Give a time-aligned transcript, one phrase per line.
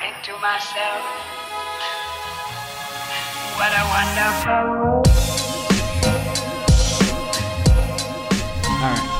[0.00, 1.02] think to myself,
[3.56, 5.02] what a wonderful.
[8.70, 9.14] All right.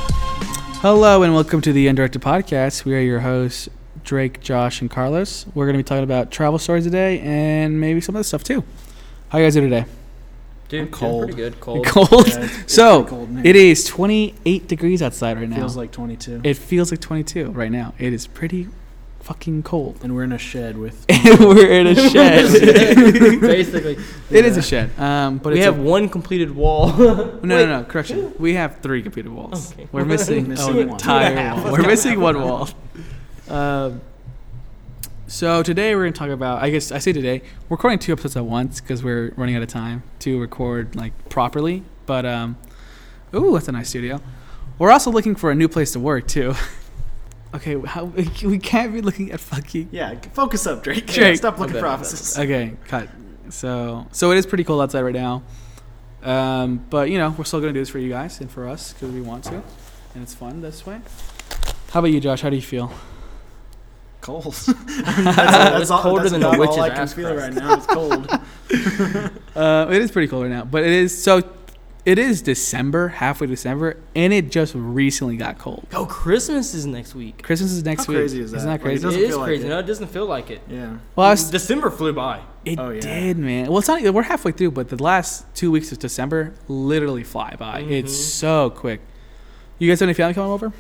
[0.81, 2.85] Hello and welcome to the Undirected Podcast.
[2.85, 3.69] We are your hosts,
[4.05, 5.47] Drake, Josh, and Carlos.
[5.55, 8.63] We're going to be talking about travel stories today and maybe some other stuff too.
[9.31, 9.87] How you guys doing today?
[10.69, 11.23] Dude, I'm doing cold.
[11.25, 11.61] Pretty good.
[11.61, 11.87] Cold.
[11.87, 12.11] Cold.
[12.29, 13.47] Yeah, it's- it's so pretty cold in here.
[13.47, 15.57] it is 28 degrees outside right now.
[15.57, 16.43] feels like 22.
[16.45, 17.95] it feels like 22 right now.
[17.99, 18.69] It is pretty
[19.29, 19.99] fucking cold.
[20.03, 21.05] and we're in a shed with.
[21.11, 22.51] And we're in a shed.
[23.41, 23.99] Basically,
[24.31, 24.99] It is a shed.
[24.99, 26.97] Um, but we have a, one completed wall.
[26.97, 27.85] no, no, no.
[27.85, 28.33] Correction.
[28.39, 29.73] We have three completed walls.
[29.73, 29.87] Okay.
[29.93, 30.79] We're missing an one.
[30.79, 31.63] entire Two and a half.
[31.65, 31.73] wall.
[31.73, 32.69] We're missing one wall.
[33.49, 34.01] Um,
[35.27, 36.63] so today we're gonna talk about.
[36.63, 39.63] I guess I say today we're recording two episodes at once because we're running out
[39.63, 41.83] of time to record like properly.
[42.07, 42.57] But um,
[43.35, 44.23] ooh, that's a nice studio.
[44.79, 46.55] We're also looking for a new place to work too.
[47.55, 48.05] Okay, how,
[48.45, 49.89] we can't be looking at fucking.
[49.93, 51.07] Yeah, focus up, Drake.
[51.07, 51.37] Drake.
[51.37, 51.81] Stop looking Okay.
[51.81, 52.39] for offices.
[52.39, 53.09] Okay, cut.
[53.51, 55.43] So so it is pretty cold outside right now.
[56.23, 58.93] Um, but you know we're still gonna do this for you guys and for us
[58.93, 59.55] because we want to,
[60.15, 61.01] and it's fun this way.
[61.91, 62.43] How about you, Josh?
[62.43, 62.93] How do you feel?
[64.21, 64.45] Cold.
[64.79, 67.55] It's colder that's than the about witch's all I can ass feel crack.
[67.55, 67.75] right now.
[67.75, 68.29] It's cold.
[69.57, 71.43] Uh, it is pretty cold right now, but it is so.
[72.09, 75.87] It is December, halfway December, and it just recently got cold.
[75.93, 77.43] oh, Christmas is next week.
[77.43, 78.21] Christmas is next How week.
[78.21, 78.65] crazy is Isn't that?
[78.65, 79.07] that Like, crazy?
[79.09, 79.67] it It is feel like crazy.
[79.67, 79.69] it.
[79.69, 80.63] No, it doesn't feel like it.
[80.71, 80.97] yeah.
[81.17, 82.41] well, I was, December flew by.
[82.65, 83.01] it Oh, yeah.
[83.03, 83.69] did, man.
[83.69, 84.01] Well, it's not.
[84.03, 87.81] We're halfway through, but the last two weeks of December literally fly by.
[87.81, 88.17] It's Mhm.
[88.17, 89.03] so quick.
[89.79, 90.73] You guys have any family coming over?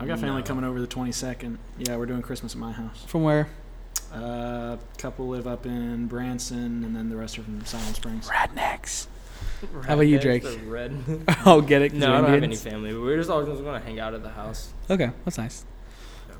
[0.00, 0.46] I've got family No.
[0.46, 1.58] coming over the 22nd.
[1.78, 3.04] Yeah, we're doing Christmas at my house.
[3.06, 3.46] From where?
[4.12, 8.28] A uh, couple live up in Branson, and then the rest are from Siloam Springs.
[9.66, 9.84] Rednecks.
[9.86, 10.60] How about you, Redheads, Drake?
[10.60, 11.24] the Red.
[11.46, 11.92] Oh, get it.
[11.92, 12.92] no, I don't have any family.
[12.92, 14.72] But we're just always going to hang out at the house.
[14.90, 15.64] Okay, that's nice.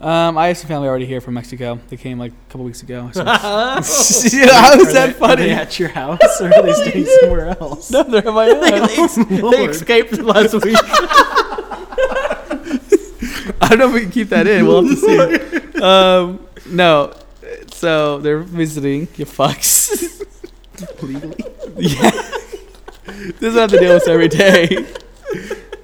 [0.00, 1.80] Um, I have some family already here from Mexico.
[1.88, 3.10] They came like a couple weeks ago.
[3.14, 3.22] So.
[3.24, 3.32] yeah,
[4.60, 5.32] how is Are that they- funny?
[5.32, 7.90] Are they at your house, or are they staying somewhere else?
[7.90, 9.16] no, they're at my they, house.
[9.16, 9.70] they Lord.
[9.70, 10.76] escaped last week.
[13.60, 14.66] I don't know if we can keep that in.
[14.66, 15.80] We'll have to see.
[15.82, 17.14] Um, no,
[17.72, 19.08] so they're visiting.
[19.16, 20.22] You fucks.
[21.02, 21.36] Legally.
[21.76, 22.10] yeah,
[23.40, 24.86] this is what I have to deal with every day.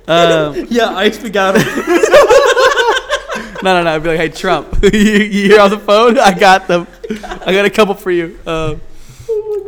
[0.06, 1.55] Um, yeah, I speak out.
[1.55, 1.62] no,
[3.62, 3.91] no, no.
[3.95, 6.19] I'd be like, hey, Trump, you, you hear on the phone?
[6.19, 6.87] I got them.
[7.47, 8.39] I got a couple for you.
[8.47, 8.83] Um,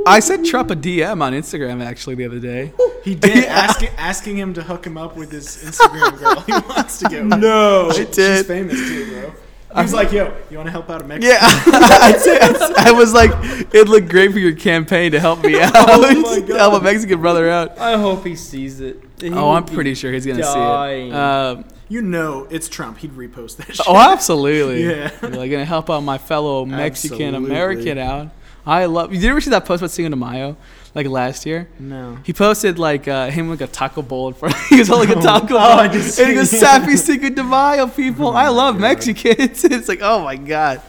[0.06, 2.74] I sent Trump a DM on Instagram actually the other day.
[3.02, 6.40] He did asking asking him to hook him up with his Instagram girl.
[6.40, 7.38] He wants to get with.
[7.40, 7.88] no.
[7.88, 8.44] I She's did.
[8.46, 9.32] famous too, bro.
[9.76, 12.92] He was like, "Yo, you want to help out a Mexican?" Yeah, I, said- I
[12.92, 13.30] was like,
[13.74, 16.84] it looked great for your campaign to help me out, Oh my to help a
[16.84, 17.78] Mexican brother out.
[17.78, 19.02] I hope he sees it.
[19.20, 20.58] He Oh, I'm pretty sure he's gonna see
[21.08, 21.14] it.
[21.14, 22.98] Um, You know, it's Trump.
[22.98, 23.76] He'd repost that.
[23.76, 23.86] Shit.
[23.88, 24.84] oh, absolutely.
[24.84, 25.10] Yeah.
[25.22, 28.28] You're like gonna help out my fellow Mexican American out.
[28.66, 29.10] I love.
[29.12, 30.56] Did you ever see that post about Cinco de Mayo,
[30.96, 31.68] like last year?
[31.78, 32.18] No.
[32.24, 34.56] He posted like uh, him with like a taco bowl in front.
[34.70, 36.80] he was holding a taco bowl, Oh, I did see and he goes, that.
[36.80, 38.28] "Happy Cinco de Mayo, people!
[38.28, 38.80] Oh I love God.
[38.80, 40.80] Mexicans." it's like, oh my god,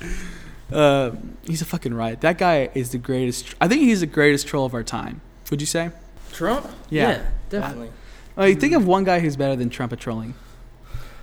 [0.71, 1.11] uh,
[1.45, 2.21] he's a fucking riot.
[2.21, 3.53] That guy is the greatest.
[3.59, 5.21] I think he's the greatest troll of our time.
[5.51, 5.91] Would you say?
[6.31, 6.67] Trump?
[6.89, 7.25] Yeah.
[7.49, 7.91] definitely.
[8.35, 10.35] Like, think of one guy who's better than Trump at trolling.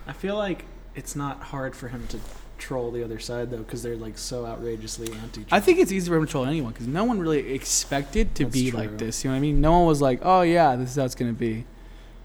[0.07, 0.65] I feel like
[0.95, 2.19] it's not hard for him to
[2.59, 5.45] troll the other side though, because they're like so outrageously anti.
[5.51, 8.45] I think it's easy for him to troll anyone because no one really expected to
[8.45, 8.79] That's be true.
[8.81, 9.25] like this.
[9.25, 9.61] You know what I mean?
[9.61, 11.65] No one was like, "Oh yeah, this is how it's gonna be."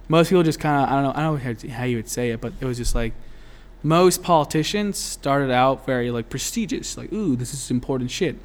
[0.08, 2.10] Most people just kind of I don't know I don't know how, how you would
[2.10, 3.14] say it, but it was just like
[3.82, 8.38] most politicians started out very like prestigious, like "Ooh, this is important shit,"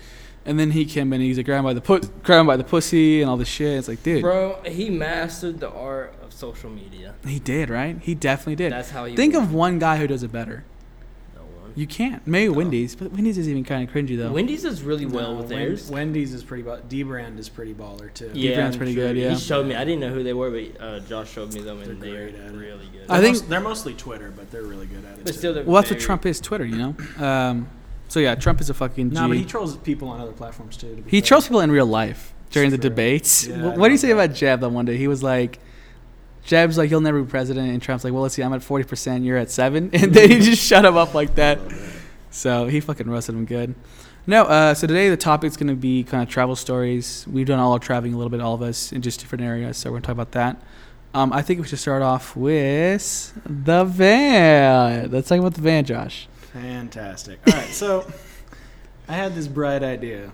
[0.45, 2.65] and then he came in and he's like grabbed by the put grabbed by the
[2.65, 3.79] pussy and all this shit.
[3.79, 7.15] It's like, dude, Bro, he mastered the art of social media.
[7.27, 7.97] he did right.
[8.01, 8.73] He definitely did.
[8.73, 9.43] That's how he Think won.
[9.43, 10.65] of one guy who does it better.
[11.77, 11.81] No one.
[11.81, 12.27] You can't.
[12.27, 14.33] Maybe Wendy's, but Wendy's is even kind of cringy though.
[14.33, 15.91] Wendy's does really well No, with Wen- theirs.
[15.91, 16.63] Wendy's is pretty.
[16.63, 18.31] Ba- D brand is pretty baller too.
[18.35, 19.31] Yeah, brand's pretty good, yeah.
[19.31, 19.75] He showed me.
[19.75, 22.31] I didn't know who they were, but uh, Josh showed me them, and They're they're,
[22.31, 22.57] great at it.
[22.57, 23.07] really good.
[23.09, 25.25] I I think- think they're mostly Twitter, but they're really good at it.
[25.25, 25.39] but too.
[25.39, 26.41] still, Well, that's what Trump is.
[26.41, 26.97] Twitter, you know.
[27.25, 27.69] Um,
[28.09, 29.15] so yeah, Trump is a fucking G.
[29.15, 30.95] no, but he trolls people on other platforms too.
[30.97, 31.27] To He fair.
[31.29, 32.91] trolls people in real life during the True.
[32.91, 33.47] debates.
[33.47, 34.97] Yeah, what do you say about Jeb that one day?
[34.97, 35.59] He was like,
[36.45, 38.85] Jeb's like, he'll never be president, and Trump's like, well, let's see, I'm at forty
[38.85, 41.59] percent, you're at seven, and then he just shut him up like that.
[42.31, 43.75] So he fucking roasted him good.
[44.27, 47.27] No, uh, so today the topic's gonna be kind of travel stories.
[47.31, 49.77] We've done all our traveling a little bit, all of us, in just different areas.
[49.77, 50.63] So we're gonna talk about that.
[51.13, 55.11] Um, I think we should start off with the van.
[55.11, 56.27] Let's talk about the van, Josh.
[56.53, 57.39] Fantastic.
[57.47, 58.11] All right, so
[59.09, 60.33] I had this bright idea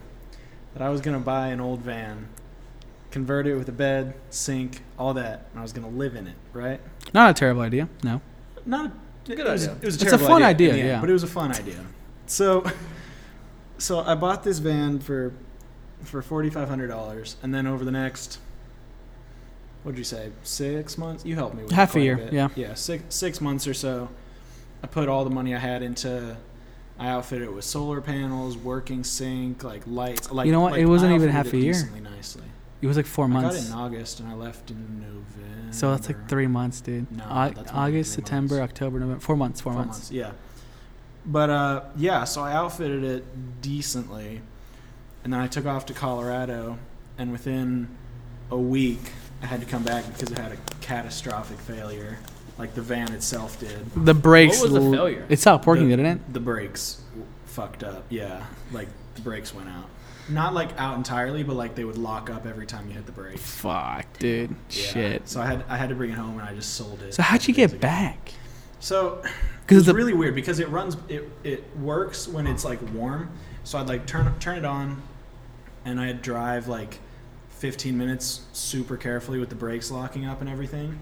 [0.73, 2.29] that I was gonna buy an old van,
[3.11, 6.37] convert it with a bed, sink, all that, and I was gonna live in it.
[6.53, 6.81] Right?
[7.15, 7.89] Not a terrible idea.
[8.03, 8.21] No.
[8.67, 8.93] Not a,
[9.27, 9.77] Good it was, idea.
[9.83, 11.01] It was a, It's a fun in idea, the end, yeah.
[11.01, 11.85] But it was a fun idea.
[12.27, 12.65] So
[13.79, 15.33] so I bought this van for
[16.03, 18.39] for forty five hundred dollars, and then over the next,
[19.83, 21.25] what'd you say, six months?
[21.25, 22.33] You helped me with it Half a quite year, bit.
[22.33, 22.49] yeah.
[22.57, 24.09] yeah, six six months or so.
[24.83, 26.37] I put all the money I had into.
[26.99, 30.31] I outfitted it with solar panels, working sink, like lights.
[30.31, 30.73] Like You know what?
[30.73, 31.73] like, It wasn't even half a year.
[32.03, 32.43] Nicely.
[32.83, 33.49] It was like four months.
[33.49, 33.71] I got months.
[33.71, 35.73] in August, and I left in November.
[35.73, 37.11] So that's like three months, dude.
[37.13, 38.71] No, Au- that's August, three September, months.
[38.73, 39.21] October, November.
[39.21, 39.61] Four months.
[39.61, 39.99] Four, Four months.
[39.99, 40.33] months, yeah.
[41.27, 44.41] But uh, yeah, so I outfitted it decently,
[45.23, 46.79] and then I took off to Colorado,
[47.19, 47.89] and within
[48.51, 49.13] a week,
[49.43, 52.19] I had to come back because it had a catastrophic failure,
[52.59, 53.91] like the van itself did.
[53.95, 54.61] The brakes.
[54.63, 55.27] What was the failure?
[55.29, 56.33] It stopped working, the, didn't it?
[56.33, 58.05] The brakes w- fucked up.
[58.09, 59.85] Yeah, like the brakes went out.
[60.31, 63.13] Not like out entirely, but like they would lock up every time you hit the
[63.13, 63.41] brakes.
[63.41, 64.51] Fuck, dude.
[64.71, 64.83] Yeah.
[64.83, 65.29] Shit.
[65.29, 67.15] So I had I had to bring it home, and I just sold it.
[67.15, 67.81] So how'd you a couple days get ago.
[67.81, 68.33] back?
[68.81, 69.23] So
[69.61, 73.31] Because it's the really weird because it runs it it works when it's like warm.
[73.65, 75.03] So I'd like turn turn it on
[75.85, 76.99] and I'd drive like
[77.51, 80.99] 15 minutes super carefully with the brakes locking up and everything.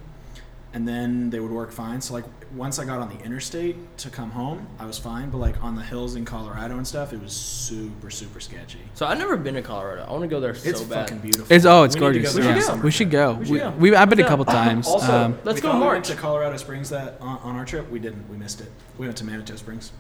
[0.75, 2.01] And then they would work fine.
[2.03, 2.25] So like
[2.55, 5.75] once I got on the interstate to come home, I was fine, but like on
[5.77, 8.81] the hills in Colorado and stuff, it was super super sketchy.
[8.95, 10.05] So I've never been to Colorado.
[10.07, 11.09] I want to go there so It's bad.
[11.09, 11.47] fucking beautiful.
[11.55, 12.33] it's oh, it's We need to gorgeous.
[12.37, 12.55] go there We yeah.
[12.61, 13.33] should summer we should go.
[13.35, 13.97] We should We, go.
[13.97, 14.29] I've been a Yeah.
[14.29, 14.87] couple times.
[14.87, 17.65] Also, um, Let's we go thought we went to Colorado Springs that on, on our
[17.65, 17.91] trip.
[17.91, 18.29] We didn't.
[18.29, 18.71] We missed it.
[18.99, 19.93] We went to Manitou Springs.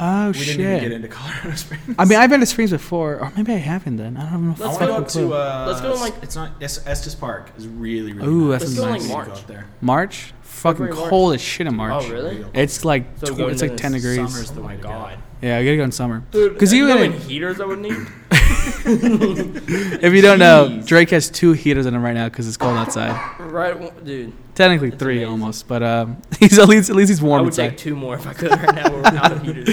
[0.00, 0.92] Oh we didn't even get shit.
[0.92, 1.94] into Colorado Springs.
[1.98, 3.96] I mean, I've been to Springs before, or maybe I haven't.
[3.96, 4.52] Then I don't know.
[4.52, 5.34] if Let's I I go go to.
[5.34, 8.28] Uh, let's go in, like- it's not es- Estes Park is really really.
[8.28, 8.60] Ooh, nice.
[8.60, 9.26] that's Let's go in, like, March.
[9.28, 9.66] go up there.
[9.80, 11.10] March, fucking February, March.
[11.10, 12.04] cold as shit in March.
[12.06, 12.44] Oh, really?
[12.54, 14.16] It's like So tw- it's like ten degrees.
[14.16, 14.88] Summer's the Oh way my to go.
[14.88, 15.18] god.
[15.40, 16.24] Yeah, I gotta go in summer.
[16.32, 17.92] Dude, 'Cause you you know in- heaters I would need?
[18.88, 22.76] If you don't know, Drake has two heaters in him right now because it's cold
[22.76, 23.18] outside.
[23.40, 24.32] right, dude.
[24.58, 25.30] Technically That's three amazing.
[25.30, 27.30] almost, but um, he's at least at least he's warm.
[27.30, 27.68] I warm would inside.
[27.68, 28.90] take two more if I could right now.
[28.90, 29.68] We're out of heaters.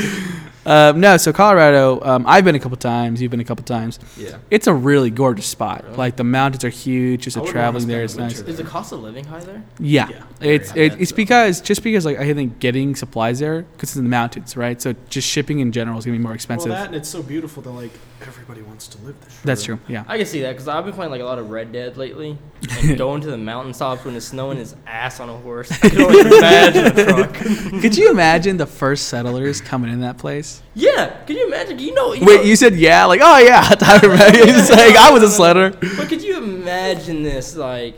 [0.68, 3.22] Um, no, so Colorado, um, I've been a couple times.
[3.22, 4.00] You've been a couple times.
[4.18, 4.38] Yeah.
[4.50, 5.84] It's a really gorgeous spot.
[5.86, 5.96] Really?
[5.98, 7.22] Like the mountains are huge.
[7.24, 8.38] Just I the would wanna traveling there is spend nice.
[8.38, 9.64] winter Is the cost of living high there?
[9.80, 11.00] Yeah, Yeah, it's very it, high.
[11.02, 14.56] it's because just because like I think getting supplies there because it's in the mountains,
[14.56, 14.82] right?
[14.82, 16.70] So just shipping in general is gonna be more expensive.
[16.72, 17.92] Well, that and it's so beautiful that like
[18.28, 19.30] everybody wants to live there.
[19.44, 19.80] That's true.
[19.88, 20.04] Yeah.
[20.08, 22.38] I can see that because I've been playing like a lot of Red Dead lately,
[22.82, 25.72] and going to the mountaintops when it's snowing his ass on a horse.
[25.84, 27.34] I can only imagine a truck.
[27.82, 30.62] Could you imagine the first settlers coming in that place?
[30.74, 31.80] Yeah, Could you imagine?
[31.80, 34.38] You know, you Wait, know- you said yeah, like oh yeah, I remember.
[34.38, 35.72] You're just like I was a sledder.
[35.98, 37.98] But could you imagine this like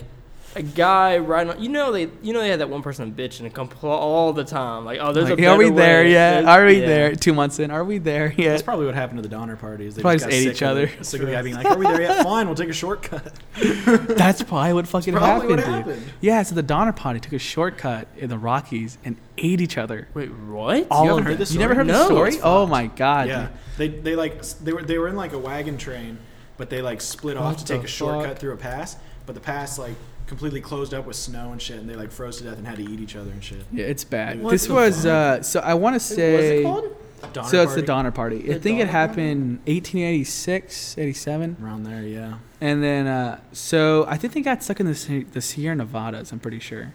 [0.60, 1.54] a guy riding?
[1.54, 4.34] On, you know they, you know they had that one person bitching and compl- all
[4.34, 4.86] the time.
[4.86, 6.12] Like, oh, there's Like, a are we better there way.
[6.12, 6.32] yet?
[6.42, 6.86] There's- Are we yeah.
[6.88, 7.16] there?
[7.16, 8.50] Two months in, are we there yet?
[8.50, 9.96] That's probably what happened to the Donner parties.
[9.96, 10.84] They Probably just just ate each other.
[10.84, 12.24] it- Sick of the guy being like, "Are we there yet?
[12.24, 13.34] Fine, we'll take a shortcut."
[14.08, 15.66] That's probably what fucking Probably happened, what dude.
[15.96, 16.14] happened.
[16.22, 20.08] Yeah, so the Donner Party took a shortcut in the Rockies and ate each other.
[20.14, 20.88] Wait, what?
[20.92, 21.40] All haven't of heard them.
[21.40, 22.00] this You never heard No.
[22.00, 22.38] the story?
[22.44, 23.28] Oh my god.
[23.28, 26.18] yeah, they they like they were they were in like a wagon train,
[26.58, 28.98] but they like split off to take the a shortcut through a pass.
[29.26, 29.96] But the pass like
[30.28, 32.78] completely closed up with snow and shit, and they like froze to death and had
[32.78, 33.64] to eat each other and shit.
[33.72, 34.42] Yeah, it's bad.
[34.42, 37.34] What this was uh so I want to say What's it called?
[37.34, 38.36] Donner so it's the Party, Donner Party.
[38.52, 39.22] I The think it Donner Party?
[39.22, 41.58] happened 1886, 87.
[41.64, 42.04] around there.
[42.04, 46.32] Yeah, And then, uh, so I think they got stuck in the, the Sierra Nevadas,
[46.32, 46.94] I'm pretty sure.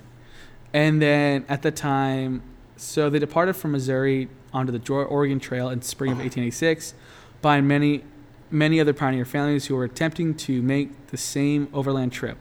[0.73, 2.43] And then at the time,
[2.76, 6.94] so they departed from Missouri onto the Oregon Trail in spring of 1886
[7.40, 8.05] by many,
[8.50, 12.39] many other pioneer families who were attempting to make the same overland trip.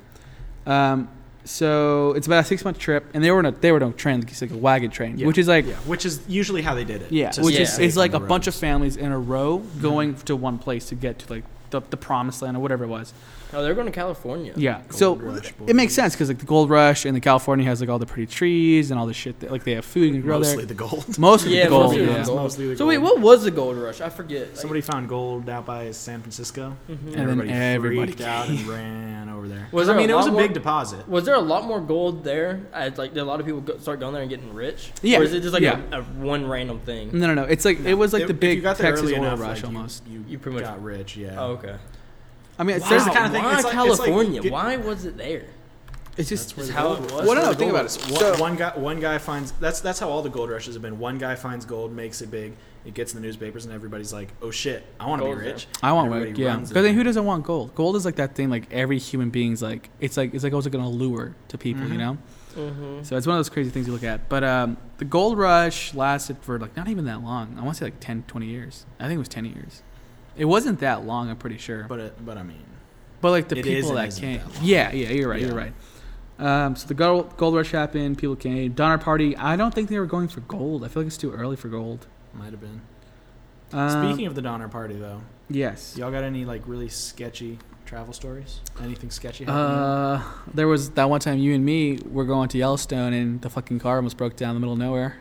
[0.66, 1.10] Um,
[1.44, 3.90] so it's about a six month trip, and they were in a, they were on
[3.92, 5.26] a train, it's like a wagon train, Yeah.
[5.28, 7.12] which is like yeah, which is usually how they did it.
[7.12, 9.58] yeah, which stay is it's like a on the bunch of families in a row
[9.82, 12.88] going to one place to get to like the, the promised land or whatever it
[12.88, 13.14] was.
[13.54, 14.54] Oh, they're going to California.
[14.56, 14.80] Yeah.
[14.88, 17.82] Gold so rush, it makes sense because like the gold rush and the California has
[17.82, 20.12] like all the pretty trees and all the shit that like they have food you
[20.14, 20.68] can grow mostly there.
[20.68, 21.18] the gold.
[21.20, 21.84] Most of Yeah, the gold.
[21.88, 22.38] mostly the gold.
[22.38, 24.00] Mostly the So wait, what was the gold rush?
[24.00, 24.48] I forget.
[24.50, 26.90] Like- Somebody found gold out by San Francisco, Mhm.
[26.90, 29.68] and, And then everybody, everybody freaked out and ran over there.
[29.74, 31.08] Was I there a mean, it was lot a more- big deposit.
[31.10, 32.62] Was there a lot more gold there?
[32.72, 34.94] As, like, did a lot of people go, start going there and getting rich?
[35.02, 35.82] Yeah, Or is it just like yeah.
[35.92, 37.10] a, a one random thing?
[37.12, 37.44] No, no, no.
[37.44, 39.26] It's like it was like If- the if you big got there Texas early oil
[39.26, 40.08] enough, rush like, almost.
[40.08, 41.38] You, You pretty much- got rich, yeah.
[41.64, 41.76] Okay.
[42.60, 44.52] I mean, it's Wow, there's the kind of thing- Why it's like- it's like California?
[44.52, 45.46] why was it there?
[46.18, 47.12] it's just That's where It's how gold it was.
[47.14, 47.26] was.
[47.28, 48.02] Well, no, no, think about it.
[48.12, 50.82] One, So- one guy, one guy finds that's that's how all the gold rushes have
[50.82, 51.00] been.
[51.00, 52.54] One guy finds gold, makes it big,
[52.86, 55.44] it gets in the newspapers, and everybody's like, "Oh shit, I want to be Gold's
[55.44, 55.54] there.
[55.54, 56.40] rich." I want Everybody gold.
[56.40, 56.48] Yeah.
[56.50, 57.74] runs Because then who doesn't want gold?
[57.76, 60.66] Gold is like that thing like every human being's like it's like it's like always
[60.66, 61.98] like an lure to people, you Mhm.
[61.98, 62.18] know.
[62.58, 63.04] Mm-hmm.
[63.04, 64.28] So it's one of those crazy things you look at.
[64.28, 67.56] But um, the gold rush lasted for like not even that long.
[67.58, 68.86] I want to say like 10, 20 years.
[69.00, 69.82] I think it was 10 years.
[70.36, 71.84] It wasn't that long, I'm pretty sure.
[71.84, 72.64] But, it, but I mean,
[73.22, 74.38] but like the it is people and that isn't came.
[74.40, 74.64] that long.
[74.64, 75.42] yeah, yeah, you're right.
[75.42, 75.48] Yeah.
[75.48, 75.74] You're right.
[76.40, 78.18] Um, so the gold, gold rush happened.
[78.18, 78.74] People came.
[78.74, 79.38] Donner Party.
[79.38, 80.84] I don't think they were going for gold.
[80.84, 82.08] I feel like it's too early for gold.
[82.34, 82.82] might have been.
[83.74, 85.96] Um, Speaking of the Donner Party, though, yes.
[85.98, 88.60] y'all got any like really sketchy travel stories?
[88.82, 89.46] Anything sketchy?
[89.46, 89.66] happening?
[89.66, 90.24] Uh,
[90.54, 93.80] there was that one time you and me were going to Yellowstone and the fucking
[93.80, 95.18] car almost broke down in the middle of nowhere.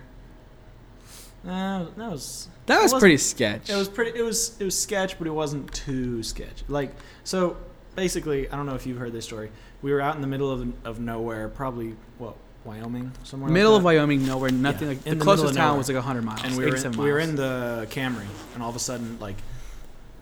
[1.47, 3.71] Uh, that was That was pretty sketch.
[3.71, 4.19] It was pretty.
[4.19, 6.63] It was it was sketch, but it wasn't too sketch.
[6.69, 6.95] Like
[7.25, 7.57] so,
[7.97, 9.51] basically, I don't know if you've heard this story.
[9.83, 13.51] We were out in the middle of of nowhere, probably what Wyoming, somewhere.
[13.51, 13.85] middle like of.
[13.85, 14.89] Wyoming, nowhere, nothing.
[14.89, 15.79] Yeah, Like in the the closest town nowhere.
[15.79, 16.43] was like hundred miles.
[16.45, 19.19] and we were 87 in, we were in the Camry, and all of a sudden,
[19.19, 19.37] like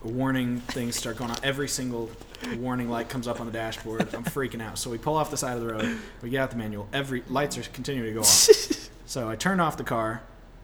[0.01, 1.37] warning things start going on.
[1.43, 2.09] Every single
[2.55, 4.13] warning light comes up on the dashboard.
[4.15, 4.77] I'm freaking out.
[4.77, 5.97] So we pull off the side of the road.
[6.21, 6.87] We get out the manual.
[6.93, 8.47] Every lights are continuing to go off.
[9.05, 10.21] so I turn off the car,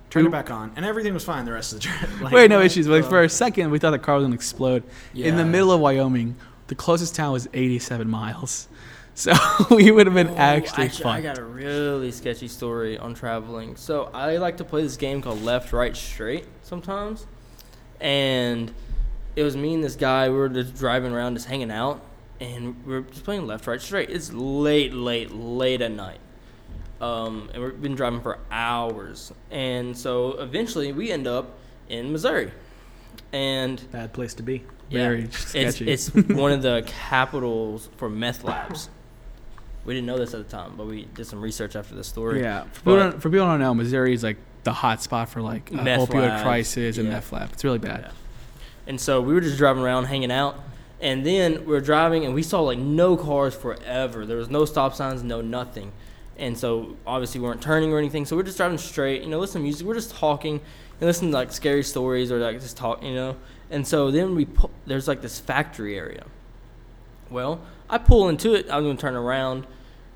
[0.09, 2.21] turned it back on, and everything was fine the rest of the trip.
[2.21, 2.87] Like, Wait, no issues.
[2.87, 4.83] But like, for a second, we thought the car was gonna explode.
[5.13, 6.35] In the middle of Wyoming,
[6.67, 8.67] the closest town was 87 miles.
[9.17, 9.31] So
[9.71, 13.77] we would have been Oh, actually, actually, I got a really sketchy story on traveling.
[13.77, 17.25] So I like to play this game called Left, Right, Straight sometimes,
[18.01, 18.73] and
[19.37, 20.27] it was me and this guy.
[20.27, 22.01] We were just driving around, just hanging out,
[22.41, 24.09] and we're just playing Left, Right, Straight.
[24.09, 26.19] It's late, late, late at night,
[27.01, 31.57] um, and we've been driving for hours, and so eventually we end up
[31.89, 32.51] in Missouri,
[33.33, 34.63] and bad place to be.
[34.91, 35.89] Very it's, sketchy.
[35.89, 38.89] it's one of the capitals for meth labs.
[39.83, 42.41] We didn't know this at the time, but we did some research after the story.
[42.41, 42.63] yeah.
[42.63, 45.71] For people, don't, for people don't know, Missouri is like the hot spot for like
[45.71, 47.13] uh, opioid labs, crisis and yeah.
[47.13, 47.51] meth lab.
[47.53, 48.01] It's really bad.
[48.05, 48.11] Yeah.
[48.87, 50.59] And so we were just driving around, hanging out,
[51.01, 54.25] and then we are driving, and we saw like no cars forever.
[54.25, 55.91] There was no stop signs, no nothing.
[56.37, 58.25] And so obviously we weren't turning or anything.
[58.25, 59.87] So we're just driving straight, you know, listen to music.
[59.87, 60.59] We're just talking
[60.99, 63.37] and listening to like scary stories or like just talk, you know.
[63.69, 66.25] And so then we pu- there's like this factory area.
[67.29, 68.67] Well, I pull into it.
[68.69, 69.65] I'm gonna turn around,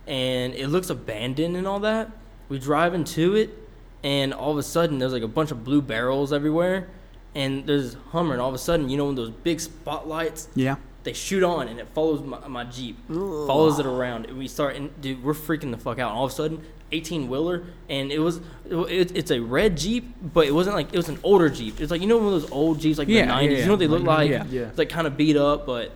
[0.07, 2.11] and it looks abandoned and all that.
[2.47, 3.57] We drive into it,
[4.03, 6.87] and all of a sudden there's like a bunch of blue barrels everywhere,
[7.33, 10.75] and there's Hummer, and all of a sudden you know those big spotlights Yeah.
[11.03, 14.75] They shoot on and it follows my, my Jeep, follows it around, and we start
[14.75, 16.09] and dude, we're freaking the fuck out.
[16.11, 20.13] And all of a sudden, 18 wheeler, and it was it, it's a red Jeep,
[20.21, 21.79] but it wasn't like it was an older Jeep.
[21.79, 23.51] It's like you know one of those old Jeeps like Yeah, the 90s.
[23.51, 23.57] yeah.
[23.59, 24.31] You know what they look Like, like?
[24.31, 24.45] yeah.
[24.49, 24.67] Yeah.
[24.69, 25.91] It's like kind of beat up, but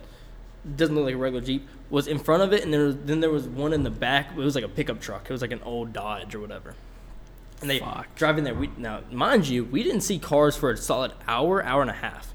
[0.76, 1.68] doesn't look like a regular Jeep.
[1.90, 4.30] Was in front of it, and there was, then there was one in the back.
[4.30, 5.24] It was like a pickup truck.
[5.28, 6.74] It was like an old Dodge or whatever.
[7.60, 8.14] And they Fuck.
[8.16, 8.54] driving there.
[8.54, 11.94] We now, mind you, we didn't see cars for a solid hour, hour and a
[11.94, 12.32] half,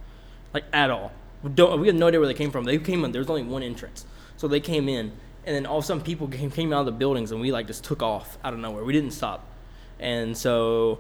[0.54, 1.12] like at all.
[1.44, 1.80] We don't.
[1.80, 2.66] We had no idea where they came from.
[2.66, 3.12] They came in.
[3.12, 4.06] There was only one entrance,
[4.38, 5.12] so they came in,
[5.46, 7.52] and then all of a sudden people came, came out of the buildings, and we
[7.52, 8.84] like just took off out of nowhere.
[8.84, 9.46] We didn't stop,
[10.00, 11.00] and so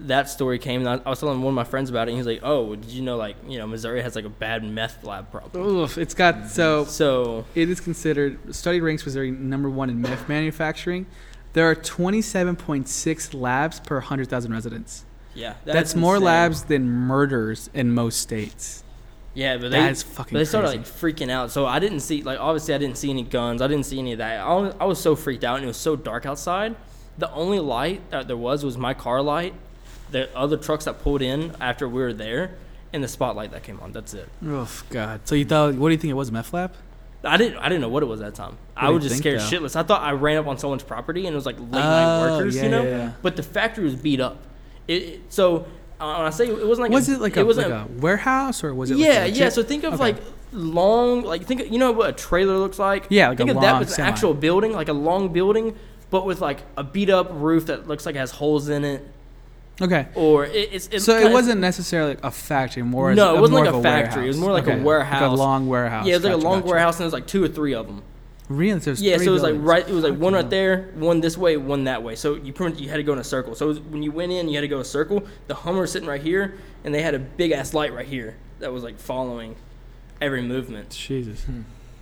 [0.00, 0.86] that story came.
[0.86, 2.74] And I, I was telling one of my friends about it, and he's like, "Oh,
[2.76, 5.96] did you know like you know Missouri has like a bad meth lab problem?" Oof.
[5.98, 11.06] It's got so So it is considered study ranks Missouri number one in meth manufacturing.
[11.52, 15.04] There are 27.6 labs per 100,000 residents.
[15.34, 16.24] yeah, That's, more insane.
[16.26, 18.84] labs than murders in most states.
[19.36, 20.78] Yeah, but they That is fucking but they started crazy.
[20.78, 21.50] like freaking out.
[21.50, 23.60] So I didn't see like obviously I didn't see any guns.
[23.60, 24.40] I didn't see any of that.
[24.40, 26.74] I was, I was so freaked out and it was so dark outside.
[27.18, 29.54] The only light that there was was my car light.
[30.10, 32.56] The other trucks that pulled in after we were there,
[32.92, 33.92] and the spotlight that came on.
[33.92, 34.28] That's it.
[34.46, 35.20] Oh God!
[35.24, 35.74] So you thought?
[35.74, 36.30] What do you think it was?
[36.32, 36.72] Meth lab?
[37.24, 38.56] I didn't I didn't know what it was that time.
[38.76, 39.44] I was just scared though?
[39.44, 39.74] shitless.
[39.76, 42.38] I thought I ran up on someone's property and it was like late night Oh,
[42.38, 42.82] workers, yeah, you know.
[42.84, 43.12] yeah, yeah.
[43.22, 44.38] But the factory was beat up.
[44.86, 45.66] It, it so
[46.00, 47.88] uh, when I say it wasn't like was a, it like it a, wasn't like
[47.88, 48.98] a warehouse or was it?
[48.98, 49.48] yeah, like a yeah.
[49.48, 50.02] So think of Okay.
[50.02, 50.16] like
[50.52, 53.06] long, like think of, you know what a trailer looks like.
[53.10, 55.74] Yeah, like think a of that with an actual building, like a long building,
[56.10, 59.06] but with like a beat up roof that looks like it has holes in it,
[59.82, 60.08] okay.
[60.14, 63.40] or it, it's, it's So it wasn't necessily like a factory, more as No, it
[63.40, 64.24] wasn't like a factory.
[64.24, 65.22] It was more like a warehouse.
[65.22, 66.06] like a long warehouse.
[66.06, 66.70] Yeah, it was like Gotcha, a long gotcha.
[66.70, 68.02] warehouse, and there was like two or three of them.
[68.48, 68.78] Really?
[68.78, 69.88] There's Yeah, three so it was like right.
[69.88, 72.14] It was like one Fucking right there, one this way, one that way.
[72.14, 73.54] So you pretty much, you had to go in a circle.
[73.54, 75.24] So was, when you went in, you had to go a circle.
[75.48, 78.36] The Hummer was sitting right here, and they had a big ass light right here
[78.60, 79.56] that was like following
[80.20, 80.90] every movement.
[80.90, 81.44] Jesus.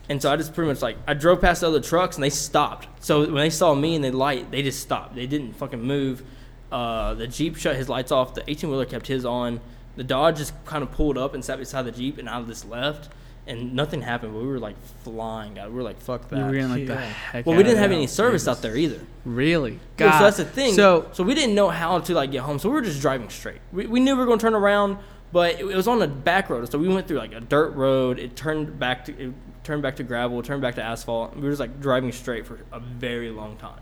[0.09, 2.31] And so I just pretty much like I drove past the other trucks and they
[2.31, 2.89] stopped.
[3.01, 5.15] So when they saw me and the light, they just stopped.
[5.15, 6.23] They didn't fucking move.
[6.71, 8.35] Uh, the Jeep shut his lights off.
[8.35, 9.61] The 18 wheeler kept his on.
[9.97, 12.69] The Dodge just kind of pulled up and sat beside the Jeep, and I just
[12.69, 13.09] left.
[13.47, 14.33] And nothing happened.
[14.33, 15.71] But we were like flying out.
[15.71, 17.45] We were like, "Fuck that." You were in like the heck.
[17.45, 19.01] well, we didn't have any service out there either.
[19.25, 19.73] Really?
[19.73, 20.19] Yeah, God.
[20.19, 20.75] so that's the thing.
[20.75, 22.59] So So we didn't know how to like get home.
[22.59, 23.61] So we were just driving straight.
[23.73, 24.97] We, we knew we were going to turn around,
[25.31, 26.71] but it, it was on a back road.
[26.71, 28.19] So we went through like a dirt road.
[28.19, 29.35] It turned back to it
[29.65, 30.43] turned back to gravel.
[30.43, 31.35] Turned back to asphalt.
[31.35, 33.81] We were just like driving straight for a very long time.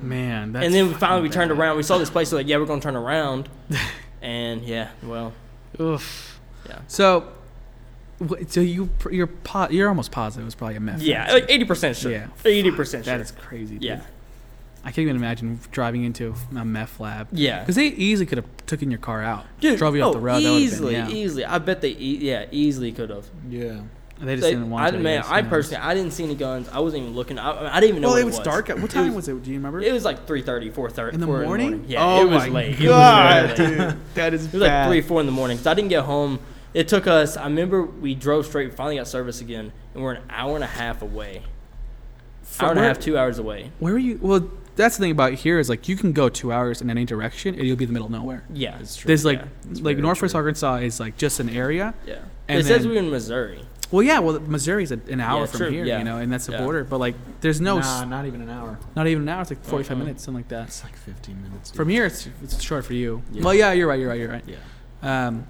[0.00, 1.76] man, that's and then we finally we turned around.
[1.76, 2.32] We saw this place.
[2.32, 3.48] We're like, yeah, we're going to turn around.
[4.22, 5.32] and yeah, well,
[5.80, 6.40] Oof.
[6.68, 6.80] Yeah.
[6.86, 7.28] So,
[8.48, 11.00] so you you're po- you're almost positive it was probably a meth.
[11.02, 11.40] yeah, factory.
[11.40, 12.12] like eighty percent sure.
[12.12, 12.26] Yeah.
[12.44, 13.16] eighty percent sure.
[13.16, 13.74] That is crazy.
[13.74, 13.82] Dude.
[13.84, 14.00] yeah.
[14.84, 17.28] I can't even imagine driving into a meth lab.
[17.30, 17.60] Yeah.
[17.60, 20.18] Because they easily could have taken your car out, Dude, drove you oh, off the
[20.18, 20.42] road.
[20.42, 21.14] that easily, been, yeah.
[21.14, 21.44] easily.
[21.44, 23.24] I bet they, e- yeah, easily could have.
[23.48, 23.80] Yeah.
[24.20, 24.98] They just They- didn't want I, to.
[24.98, 26.68] man, guess, I personally, I didn't see any guns.
[26.68, 27.38] I wasn't even looking.
[27.38, 28.08] I, I didn't even know.
[28.08, 28.70] Well, what it was, dark.
[28.70, 29.40] At, What time was, it?
[29.42, 29.80] Do you remember?
[29.80, 31.12] It was like 3.30, 4.30.
[31.14, 31.84] in the 4 morning?
[31.86, 32.80] Yeah, oh it was my late.
[32.80, 33.88] God, it was really late.
[33.90, 35.58] dude, that is It was like three, four in the morning.
[35.58, 36.40] Cause I didn't get home.
[36.74, 37.36] It took us.
[37.36, 38.70] I remember we drove straight.
[38.70, 41.42] We finally got service again, and we're an hour and a half away.
[42.42, 43.70] From hour and a half, two hours away.
[43.78, 44.18] Where were you?
[44.20, 47.04] Well, that's the thing about here is like you can go two hours in any
[47.04, 48.42] direction and you'll be in the middle of nowhere.
[48.52, 49.06] Yeah, It's true.
[49.06, 50.38] There's like Yeah, like very Northwest true.
[50.40, 51.92] Arkansas is like just an area.
[52.06, 52.20] yeah.
[52.48, 53.60] And it says we were in Missouri.
[53.90, 54.18] Well, yeah.
[54.20, 55.98] Well, Missouri's a, an hour Yeah, from true, here, yeah.
[55.98, 56.62] you know, and that's the Yeah.
[56.62, 56.84] border.
[56.84, 58.78] But like, there's no, s nah, not even an hour.
[58.96, 59.42] not even an hour.
[59.42, 60.00] It's like 45 Mhm.
[60.00, 60.68] minutes, something like that.
[60.68, 61.70] It's like 15 minutes.
[61.70, 63.22] From here, it's it's short for you.
[63.30, 63.44] Yeah.
[63.44, 64.00] Well, yeah, you're right.
[64.00, 64.20] You're right.
[64.20, 64.44] You're right.
[64.46, 65.26] Yeah.
[65.28, 65.46] Um,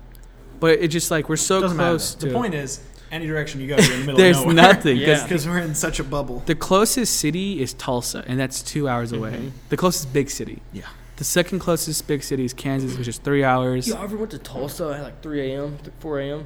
[0.62, 1.90] but it's just like we're so Doesn't matter.
[1.90, 2.20] close though.
[2.28, 2.32] to.
[2.32, 4.54] The point is, any direction you go, you're in the middle There's of nowhere.
[4.72, 4.96] nothing.
[4.98, 5.22] 'cause Yeah.
[5.24, 6.42] Because we're in such a bubble.
[6.46, 9.32] The closest city is Tulsa, and that's two hours away.
[9.32, 9.50] Mhm.
[9.68, 10.62] The closest big city.
[10.72, 10.84] Yeah.
[11.16, 13.86] The second closest big city is Kansas, which is three hours.
[13.86, 16.44] You ever went to Tulsa at like 3 a.m., 4 a.m.?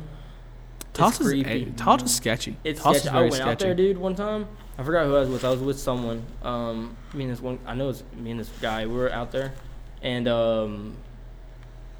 [0.92, 1.62] Tulsa's, creepy.
[1.66, 2.56] eh, Tulsa's sketchy.
[2.64, 3.16] It's Tulsa's sketchy.
[3.16, 4.48] I very went out there, dude, one time.
[4.78, 5.44] I forgot who I was with.
[5.44, 6.22] I was with someone.
[6.42, 7.58] Um, me and this one.
[7.66, 8.86] I know it's me and this guy.
[8.86, 9.52] We were out there,
[10.02, 10.96] and um,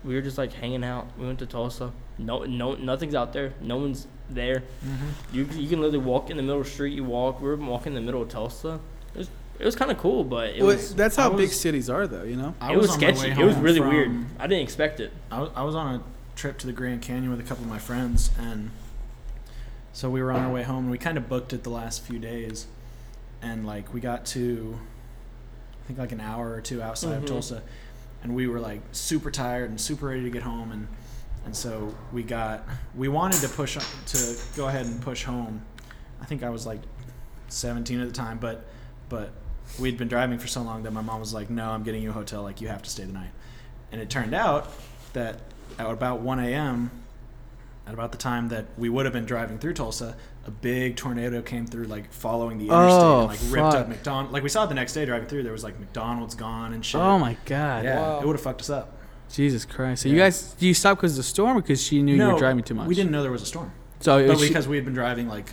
[0.04, 1.06] we were just like hanging out.
[1.18, 1.92] We went to Tulsa.
[2.18, 3.52] No, no, nothing's out there.
[3.60, 4.62] No one's there.
[4.84, 5.36] Mm-hmm.
[5.36, 6.94] You you can literally walk in the middle of the street.
[6.94, 7.40] You walk.
[7.40, 8.80] We were walking in the middle of Tulsa.
[9.14, 11.50] It was it was kind of cool, but it Well, was that's how was- big
[11.50, 12.22] cities are, though.
[12.24, 12.54] You know.
[12.60, 13.40] I it was on my sketchy.
[13.40, 14.24] It was really from- weird.
[14.38, 15.12] I didn't expect it.
[15.30, 16.02] I was, I was on a
[16.36, 18.70] trip to the Grand Canyon with a couple of my friends, and
[19.92, 20.84] so we were on our way home.
[20.84, 22.66] and We kind of booked it the last few days,
[23.42, 24.78] and like we got to,
[25.82, 27.22] I think like an hour or two outside Mhm.
[27.22, 27.62] of Tulsa,
[28.22, 30.88] and we were like super tired and super ready to get home, and
[31.46, 33.76] and so we got we wanted to push
[34.06, 35.62] to go ahead and push home.
[36.20, 36.80] I think I was like
[37.48, 38.64] 17 at the time, but
[39.08, 39.30] but
[39.78, 42.10] we'd been driving for so long that my mom was like, "No, I'm getting you
[42.10, 42.42] a hotel.
[42.42, 43.30] Like you have to stay the night."
[43.92, 44.70] And it turned out
[45.12, 45.40] that
[45.78, 46.90] at about 1 a.m.,
[47.86, 51.40] at about the time that we would have been driving through Tulsa, a big tornado
[51.40, 53.74] came through, like following the interstate, Oh, and like ripped fuck.
[53.76, 54.32] up McDonald.
[54.32, 56.84] Like we saw it the next day driving through, there was like McDonald's gone and
[56.84, 57.00] shit.
[57.00, 57.84] Oh my God.
[57.84, 58.20] Yeah, Wow.
[58.20, 58.95] it would have fucked us up.
[59.36, 60.02] Jesus Christ.
[60.02, 62.26] So you guys, do you stop because of the storm or because she knew you
[62.32, 62.86] were driving too much?
[62.88, 63.70] We didn't know there was a storm,
[64.00, 65.52] So it but was she- because we had been driving like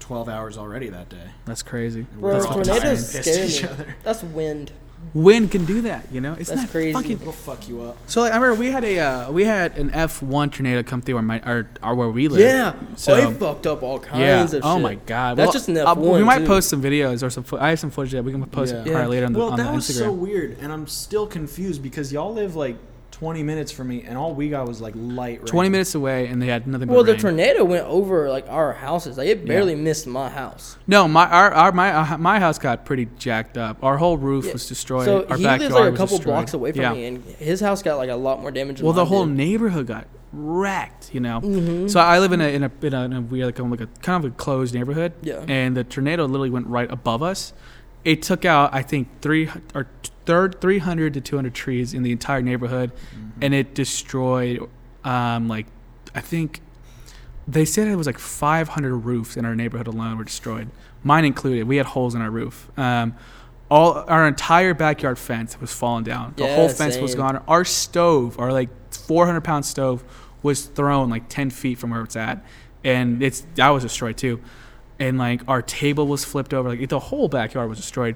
[0.00, 1.28] 12 hours already that day.
[1.46, 2.00] that's crazy.
[2.00, 3.74] and we Bro, were all tired tornadoes and pissed at each scare me.
[3.74, 3.96] other.
[4.04, 4.72] That's wind.
[5.14, 6.34] Wind can do that, you know.
[6.38, 6.92] It's That's not crazy.
[6.92, 7.96] Fucking, It'll fuck you up.
[8.06, 11.02] so like, I remember we had a uh, we had an F one tornado come
[11.02, 12.40] through our, my, our, our where we live.
[12.40, 12.74] Yeah.
[12.96, 14.42] So- oh, it fucked up all kinds Yeah.
[14.44, 14.60] of shit.
[14.64, 15.36] Oh my god.
[15.38, 16.46] That's Well, just an uh, we F1 might too.
[16.46, 17.42] post some videos or some.
[17.42, 18.82] Fo- I have some footage that we can post Yeah.
[18.84, 19.06] probably Yeah.
[19.08, 19.98] later on the, well, on that the was Instagram.
[19.98, 22.76] so weird, and I'm still confused because y'all live like
[23.12, 25.38] 20 minutes from me, and all we got was like light.
[25.38, 25.46] Rain.
[25.46, 26.88] Twenty minutes away, and they had nothing.
[26.88, 27.20] Well, but the rain.
[27.20, 29.16] tornado went over like our houses.
[29.18, 29.80] Like it barely Yeah.
[29.82, 30.76] missed my house.
[30.86, 33.84] No, my our, our my uh, my house got pretty jacked up.
[33.84, 34.54] Our whole roof Yeah.
[34.54, 35.04] was destroyed.
[35.04, 36.32] So our he backyard lives like a was couple destroyed.
[36.34, 36.92] blocks away from yeah.
[36.92, 38.78] me, and his house got like a lot more damage.
[38.78, 39.36] Than Well, the mine whole did.
[39.36, 41.10] neighborhood got wrecked.
[41.14, 41.40] You know.
[41.40, 41.90] Mhm.
[41.90, 43.88] So I live in a in a in a, in a weird like, like a
[44.00, 45.12] kind of a closed neighborhood.
[45.22, 45.44] Yeah.
[45.46, 47.52] And the tornado literally went right above us.
[48.04, 51.94] It took out I think three or t- third three hundred to two hundred trees
[51.94, 52.92] in the entire neighborhood,
[53.40, 54.68] and it destroyed
[55.04, 55.66] um like
[56.14, 56.60] I think
[57.48, 60.68] they said it was like five hundred roofs in our neighborhood alone were destroyed,
[61.02, 61.66] mine included.
[61.66, 62.68] We had holes in our roof.
[62.78, 63.14] Um,
[63.68, 66.34] all our entire backyard fence was falling down.
[66.36, 67.42] The Yeah, whole fence was gone.
[67.48, 70.04] Our stove, our like 400 pound stove,
[70.42, 72.44] was thrown like 10 feet from where it's at,
[72.84, 74.40] and it's that was destroyed too.
[74.98, 76.68] And like our table was flipped over.
[76.68, 78.14] Like the whole backyard was destroyed.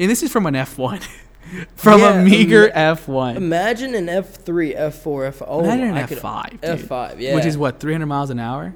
[0.00, 1.06] And this is from an F1,
[1.76, 3.36] from Yeah, a meager ima- F1.
[3.36, 5.42] Imagine an F three, F four, F.
[5.46, 6.64] Oh, Imagine an I could- F5, dude.
[6.64, 7.34] F five, yeah.
[7.34, 8.74] Which is what 300 miles an hour.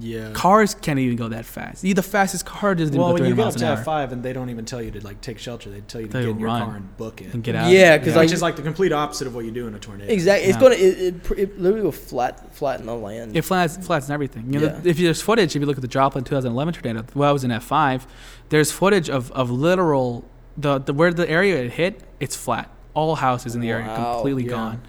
[0.00, 0.32] Yeah.
[0.32, 1.82] Cars can't even go that fast.
[1.82, 3.84] The fastest car doesn't Well, go when 300 you get miles up an to hour.
[3.84, 5.70] five, and they don't even tell you to like take shelter.
[5.70, 7.32] They tell you to get in your run car and book it.
[7.32, 7.70] and get out.
[7.70, 9.74] Yeah, because Yeah, like which is like the complete opposite of what you do in
[9.74, 10.12] a tornado.
[10.12, 10.60] exactly, it's Yeah.
[10.60, 13.36] gonna it, it, it literally will flat flatten the land.
[13.36, 14.52] It flats, flattens everything.
[14.52, 14.80] You know, Yeah.
[14.90, 17.52] if there's footage, if you look at the Joplin 2011 tornado, well, I was in
[17.52, 18.02] F5.
[18.48, 20.24] There's footage of, of literal
[20.58, 22.02] the, the where the area it hit.
[22.20, 22.68] It's flat.
[22.94, 24.14] All houses in the area Wow.
[24.14, 24.50] completely Yeah.
[24.50, 24.80] gone.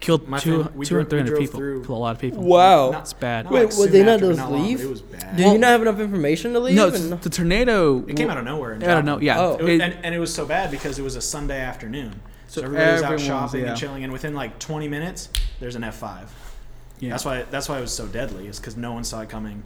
[0.00, 1.58] Killed My two, friend- we 200, drove- we 300 people.
[1.58, 2.42] through- Killed a lot of people.
[2.42, 2.90] wow.
[2.90, 3.44] Not- It's bad.
[3.46, 4.80] not Wait, like would soon they not after, but just not long, leave?
[4.82, 5.36] It was bad.
[5.36, 6.74] Did you not have enough information to leave?
[6.76, 8.04] no, And- it's, the tornado.
[8.06, 8.72] It came out of nowhere.
[8.74, 9.18] In I don't know.
[9.20, 9.40] Yeah.
[9.40, 9.54] Oh.
[9.54, 12.20] It was, it- and, and it was so bad because it was a Sunday afternoon.
[12.48, 13.68] So, So everybody was out everyone was- shopping yeah.
[13.70, 15.28] and chilling, and within like 20 minutes,
[15.60, 16.28] there's an F5.
[17.00, 17.10] yeah.
[17.10, 17.44] That's why.
[17.50, 18.46] That's why it was so deadly.
[18.48, 19.62] Is because no one saw it coming,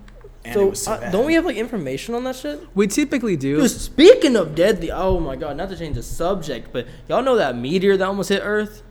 [0.49, 1.13] and it so, was so uh, bad.
[1.13, 2.61] don't we have like information on that shit?
[2.75, 3.61] we typically do.
[3.61, 7.37] Dude, speaking of deadly, oh my god, not to change the subject, but y'all know
[7.37, 8.83] that meteor that almost hit Earth?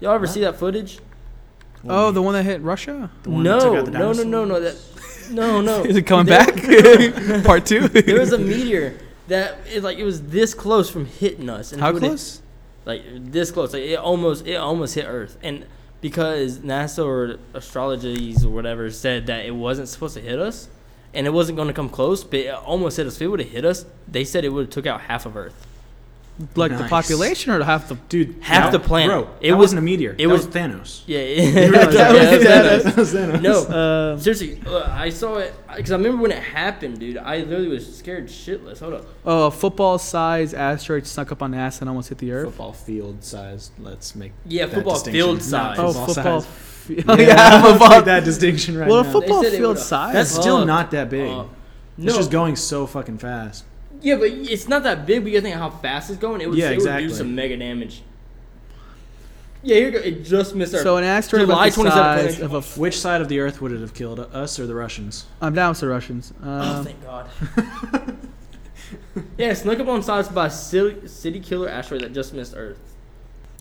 [0.00, 0.98] Y'all ever see that footage?
[1.88, 3.10] oh, the one that hit Russia.
[3.22, 4.76] The one that took No, out the no, no, no, no, that,
[5.30, 5.84] no, no.
[5.84, 7.44] Is it coming There- back?
[7.44, 7.86] Part two.
[7.88, 11.72] there was a meteor that it, like it was this close from hitting us.
[11.72, 12.42] And if How it close?
[12.84, 13.72] Like this close.
[13.72, 15.38] Like it almost it almost hit Earth.
[15.42, 15.64] And
[16.00, 20.68] because NASA or astrologies or whatever said that it wasn't supposed to hit us,
[21.16, 23.16] and it wasn't going to come close, but it almost hit us.
[23.16, 25.36] If it would have hit us, they said it would have took out half of
[25.36, 25.54] Earth.
[26.54, 29.08] Like the population or half the Dude, Half the planet.
[29.08, 30.10] Bro, It it was- wasn't a meteor.
[30.12, 31.00] it It was- was Thanos.
[31.06, 32.82] Yeah, You yeah, realize yeah, that?
[32.84, 33.40] That was Thanos.
[33.40, 37.16] No, Uh, seriously, uh, I saw it because I remember when it happened, dude.
[37.16, 38.80] I literally was scared shitless.
[38.80, 39.06] Hold up.
[39.24, 42.48] oh, a football size asteroid snuck up on NASA and almost hit the Earth.
[42.48, 43.70] Football field size.
[43.78, 45.78] Let's make Yeah, that football field Not size.
[45.78, 46.40] Oh, football football.
[46.42, 46.50] size.
[46.86, 47.88] Fi- oh, yeah, let's football.
[47.90, 49.12] make that distinction right well, a now.
[49.12, 50.12] football They said field size.
[50.14, 50.66] That's still Fuck.
[50.66, 51.30] not that big.
[51.30, 51.44] Uh,
[51.98, 53.64] It's no, just going so fucking fast.
[54.02, 55.22] yeah, but it's not that big.
[55.22, 56.40] But you think how fast it's going.
[56.40, 58.02] It would, Yeah, it would do some mega damage.
[59.62, 59.98] Yeah, here you go.
[59.98, 60.82] It just missed our.
[60.82, 62.58] so an asteroid July about the size of a.
[62.58, 65.26] F- Which side of the Earth would it have killed, us or the Russians?
[65.40, 66.32] I'm down with the Russians.
[66.44, 67.28] oh, Um, thank God.
[69.38, 72.78] yeah, snuck up on size by a city, city killer asteroid that just missed Earth.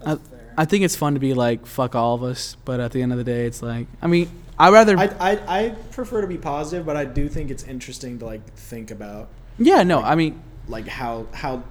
[0.05, 0.17] I,
[0.57, 3.11] I think it's fun to be like fuck all of us, but at the end
[3.11, 6.37] of the day, it's like I mean I rather I, I I prefer to be
[6.37, 10.41] positive, but I do think it's interesting to like think about yeah no I mean
[10.67, 11.63] like how how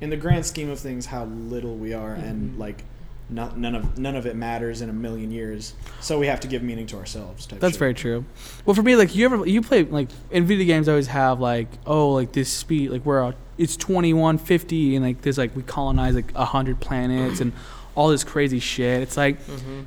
[0.00, 2.84] in the grand scheme of things how little we are and like
[3.30, 5.74] not, none of none of it matters in a million years.
[6.00, 7.46] So we have to give meaning to ourselves.
[7.46, 7.78] That's shit.
[7.78, 8.24] very true.
[8.64, 11.40] Well, for me, like you ever you play like in video games, I always have
[11.40, 15.38] like oh like this speed like we're uh, it's twenty one fifty and like there's
[15.38, 17.52] like we colonize like a hundred planets and
[17.94, 19.02] all this crazy shit.
[19.02, 19.80] It's like Mm-hmm.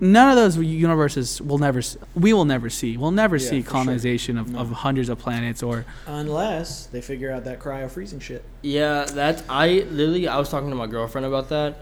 [0.00, 1.80] none of those universes will never
[2.14, 2.96] we will never see.
[2.96, 3.72] We'll never Yeah, see for sure.
[3.72, 4.60] colonization of, No.
[4.60, 8.44] of hundreds of planets or Unless they figure out that cryo freezing shit.
[8.62, 11.76] Yeah, that's I literally I was talking to my girlfriend about that.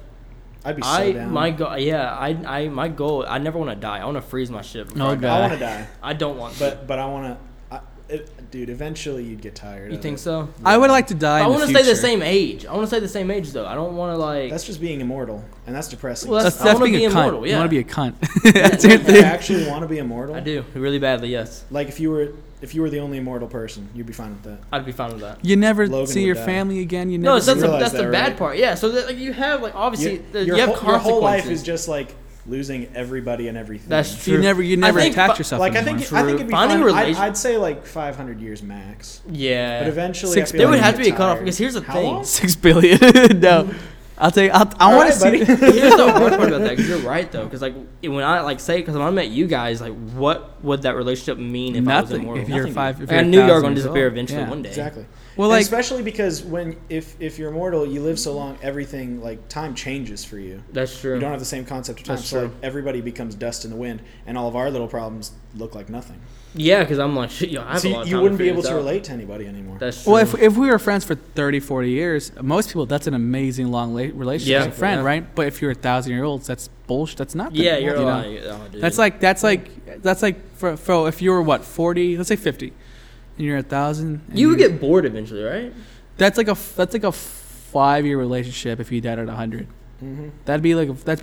[0.64, 1.30] I'd be so I down.
[1.32, 3.98] my goal yeah I I my goal I never want to die.
[3.98, 4.88] I want to freeze my shit.
[4.88, 5.20] before Oh, I God.
[5.20, 5.36] die.
[5.36, 6.54] I want to die, I don't want.
[6.54, 6.58] to.
[6.60, 7.36] but but I want to.
[8.08, 9.90] It, dude, eventually you'd get tired.
[9.90, 10.20] you of think it.
[10.20, 10.48] so?
[10.64, 11.40] I would like to die.
[11.40, 12.64] I want to the stay the same age.
[12.64, 13.66] I want to stay the same age though.
[13.66, 14.50] I don't want to like.
[14.50, 16.30] That's just being immortal, and that's depressing.
[16.30, 17.20] Well, That's, I that's wanna being be a cunt.
[17.22, 17.58] immortal, You yeah.
[17.58, 18.14] want to be a cunt.
[18.44, 20.36] Yeah, that's your yeah, Do you actually want to be immortal?
[20.36, 21.30] I do really badly.
[21.30, 24.30] Yes, Like if you were if you were the only immortal person, you'd be fine
[24.30, 24.58] with that.
[24.72, 25.44] I'd be fine with that.
[25.44, 26.46] You never Logan see your die.
[26.46, 27.10] family again.
[27.10, 27.26] You never.
[27.30, 28.36] No, that's, that's, see the, realize that's the bad right?
[28.38, 28.56] part.
[28.56, 30.98] Yeah, so that, like, you have like obviously Your- the- your, you have whole, your
[30.98, 32.14] whole life is just like
[32.48, 33.88] losing everybody and everything.
[33.88, 34.34] That's true.
[34.34, 35.60] you never you I never think attach fi- yourself.
[35.60, 35.98] like I anymore.
[36.00, 36.94] think I think it'd be Finding fine.
[36.94, 39.22] I'd, I'd say like 500 years max.
[39.28, 39.80] yeah.
[39.80, 40.70] But eventually, Six I feel billion.
[40.70, 42.04] like There would have to be a cutoff because here's the How thing.
[42.06, 42.24] long?
[42.24, 42.98] Six billion.
[43.40, 43.74] no,
[44.18, 44.50] I'll tell you.
[44.50, 45.24] I'll, I All want to see.
[45.24, 45.44] buddy.
[45.44, 47.44] Here's the worst part about that because you're right though.
[47.44, 50.82] Because like when I like say because when I met you guys, like what would
[50.82, 52.22] that relationship mean if I was Nothing.
[52.22, 52.42] immortal?
[52.42, 52.72] If you're Nothing.
[52.74, 54.12] five, if I you're knew you were going to disappear old.
[54.14, 54.48] eventually Yeah.
[54.48, 54.68] one day.
[54.70, 55.04] Exactly.
[55.36, 59.48] Well, like especially because when if if you're immortal, you live so long, everything like
[59.48, 60.62] time changes for you.
[60.72, 61.14] That's true.
[61.14, 62.16] You don't have the same concept of time.
[62.16, 62.48] That's so true.
[62.48, 65.88] like everybody becomes dust in the wind, and all of our little problems look like
[65.90, 66.20] nothing.
[66.54, 67.50] yeah, because I'm like shit.
[67.50, 68.76] Yo, I have So a you, lot of you wouldn't be able to out.
[68.76, 69.76] relate to anybody anymore.
[69.78, 70.14] That's true.
[70.14, 73.68] well, if if we were friends for 30, 40 years, most people that's an amazing
[73.70, 75.06] long la- relationship Yeah, with a friend, yeah.
[75.06, 75.34] right?
[75.34, 77.18] But if you're a thousand year olds, that's bullshit.
[77.18, 77.54] That's not.
[77.54, 78.08] yeah, you're you know?
[78.08, 78.40] right.
[78.44, 78.68] Oh.
[78.72, 82.36] That's like that's like that's like for, for if you were what forty, let's say
[82.36, 82.72] fifty,
[83.36, 84.22] and you're a thousand.
[84.32, 85.72] you would get bored eventually, right?
[86.16, 89.66] that's like a that's like a five year relationship if you died at hundred.
[90.00, 91.20] hmm That'd be like that'd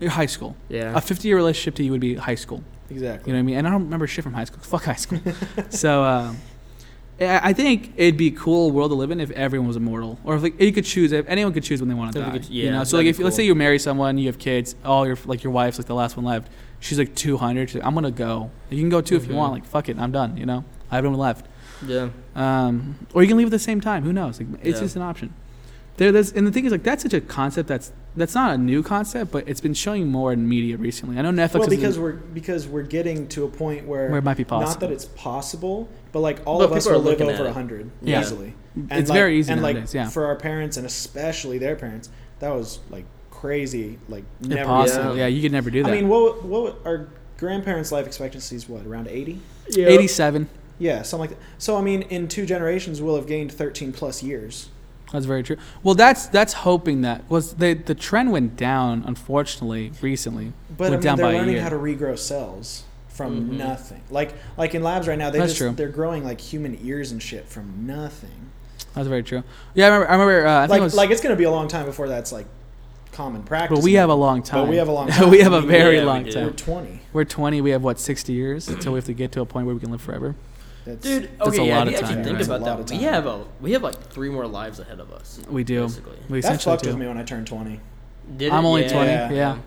[0.00, 0.56] be high school.
[0.68, 0.96] Yeah.
[0.96, 2.62] A fifty year relationship to you would be high school.
[2.90, 3.30] Exactly.
[3.30, 3.56] You know what I mean?
[3.56, 4.60] And I don't remember shit from high school.
[4.62, 5.20] Fuck high school.
[5.70, 6.36] so um,
[7.18, 10.36] I think it'd be a cool world to live in if everyone was immortal, or
[10.36, 11.10] if like you could choose.
[11.12, 12.30] If anyone could choose when they want to die.
[12.30, 14.38] could- you yeah, know, so like if be let's say you marry someone, you have
[14.38, 16.48] kids, all your like your wife's like the last one left.
[16.78, 17.74] She's like two hundred.
[17.74, 18.50] Like, I'm gonna go.
[18.70, 19.36] You can go too if you Mhm.
[19.36, 19.52] want.
[19.54, 20.36] Like fuck it, I'm done.
[20.36, 21.46] You know, I have no one left.
[21.84, 22.08] Yeah.
[22.34, 24.04] Um, or you can leave at the same time.
[24.04, 24.38] Who knows?
[24.38, 24.84] Like, it's Yeah.
[24.84, 25.34] just an option.
[25.96, 28.58] There, there's, and the thing is, like, that's such a concept that's that's not a
[28.58, 31.18] new concept, but it's been showing more in media recently.
[31.18, 34.18] I know Netflix Well, is because we're because we're getting to a point where, where
[34.18, 34.70] it might be possible.
[34.70, 37.52] not that it's possible, but like all But of us are will live over at
[37.54, 38.20] hundred Yeah.
[38.20, 38.54] easily.
[38.90, 39.94] it's like- very easy and nowadays.
[39.94, 42.08] like yeah, for our parents and especially their parents,
[42.40, 43.98] that was like crazy.
[44.08, 44.62] Like never.
[44.62, 45.16] impossible.
[45.16, 45.22] Yeah.
[45.22, 45.26] Yeah.
[45.28, 45.90] you could never do that.
[45.90, 47.08] I mean, what what our
[47.38, 49.40] grandparents' life expectancy is what around eighty?
[49.70, 49.86] yeah.
[49.88, 50.48] Eighty-seven.
[50.78, 51.44] Yeah, something like that.
[51.58, 54.68] So I mean, in two generations, we'll have gained thirteen plus years.
[55.12, 55.56] That's very true.
[55.82, 59.04] Well, that's that's hoping that was the the trend went down.
[59.06, 63.56] Unfortunately, recently But I mean, down they're by learning how to regrow cells from Mhm.
[63.56, 64.00] nothing.
[64.10, 65.70] Like like in labs right now, they That's just true.
[65.72, 68.50] they're growing like human ears and shit from nothing.
[68.94, 69.42] That's very true.
[69.74, 70.08] Yeah, I remember.
[70.08, 70.46] I remember.
[70.46, 72.32] Uh, I think like it was, like it's gonna be a long time before that's
[72.32, 72.46] like
[73.12, 73.78] common practice.
[73.78, 74.64] but we have a long time.
[74.64, 75.30] But we have a long time.
[75.30, 76.32] we have a I mean, very yeah, long do.
[76.32, 76.44] time.
[76.46, 77.00] We're twenty.
[77.12, 77.60] We're 20.
[77.62, 79.80] We have what 60 years until we have to get to a point where we
[79.80, 80.34] can live forever.
[80.86, 82.46] That's, Dude, That's okay, a yeah, lot if you of actually time, think right?
[82.46, 82.94] about That's a lot that.
[82.94, 85.40] of We have a we have like three more lives ahead of us.
[85.50, 85.82] We do.
[85.82, 86.16] Basically.
[86.28, 87.80] We that essentially fucked with me when I turned twenty.
[88.36, 88.68] Did I'm it?
[88.68, 88.92] only Yeah.
[88.92, 89.10] 20.
[89.10, 89.30] Yeah.
[89.32, 89.58] Yeah.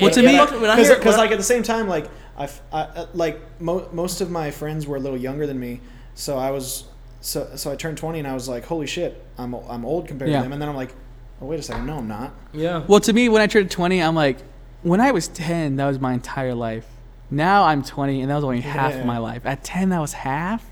[0.00, 1.88] Well, to it me- when I hear because when I- like at the same time
[1.88, 5.46] like I f- I- uh, like mo- most of my friends were a little younger
[5.46, 5.80] than me,
[6.14, 6.84] so I was
[7.20, 10.30] so so I turned 20 and I was like, holy shit, I'm I'm old compared
[10.30, 10.38] Yeah.
[10.38, 10.52] to them.
[10.52, 10.94] And then I'm like,
[11.40, 12.34] oh wait a second, no, I'm not.
[12.52, 12.82] Yeah.
[12.88, 14.38] Well, to me, when I turned 20, I'm like,
[14.82, 16.86] when I was 10, that was my entire life.
[17.30, 19.00] Now I'm 20, and that was only half Yeah.
[19.00, 19.42] of my life.
[19.44, 20.64] At 10, that was half.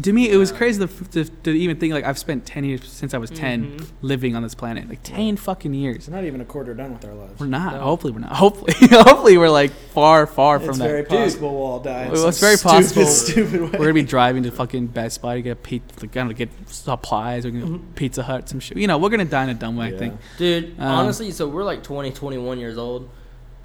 [0.00, 2.90] To me, it was crazy to, to, to even think like I've spent 10 years
[2.90, 3.86] since I was 10 Mhm.
[4.00, 4.88] living on this planet.
[4.88, 5.96] Like 10 fucking years.
[5.96, 7.38] It's not even a quarter done with our lives.
[7.38, 7.74] We're not.
[7.74, 7.80] No.
[7.82, 8.32] Hopefully, we're not.
[8.36, 10.70] Hopefully, hopefully, we're like far, far from that.
[10.70, 10.88] it's that.
[10.88, 12.04] very Dude, possible we'll all die.
[12.04, 13.04] in Well, it's very stupid, possible.
[13.06, 13.68] Stupid way.
[13.72, 16.34] We're gonna be driving to fucking Best Buy to get pizza, like, I don't know,
[16.34, 17.44] get supplies.
[17.44, 17.94] We're gonna Mhm.
[17.94, 18.78] Pizza Hut, some shit.
[18.78, 19.88] You know, we're gonna die in a dumb way.
[19.88, 20.14] I think.
[20.38, 23.10] Dude, Um, honestly, so we're like 20, 21 years old.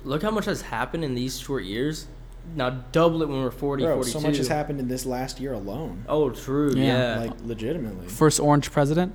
[0.04, 2.08] Look how much has happened in these short years.
[2.56, 4.12] Now double it when we're 40, Bro, 42.
[4.12, 6.06] so much has happened in this last year alone.
[6.08, 6.74] Oh, true.
[6.76, 7.16] Yeah.
[7.16, 7.20] Yeah.
[7.22, 8.08] Like legitimately.
[8.08, 9.14] First orange president.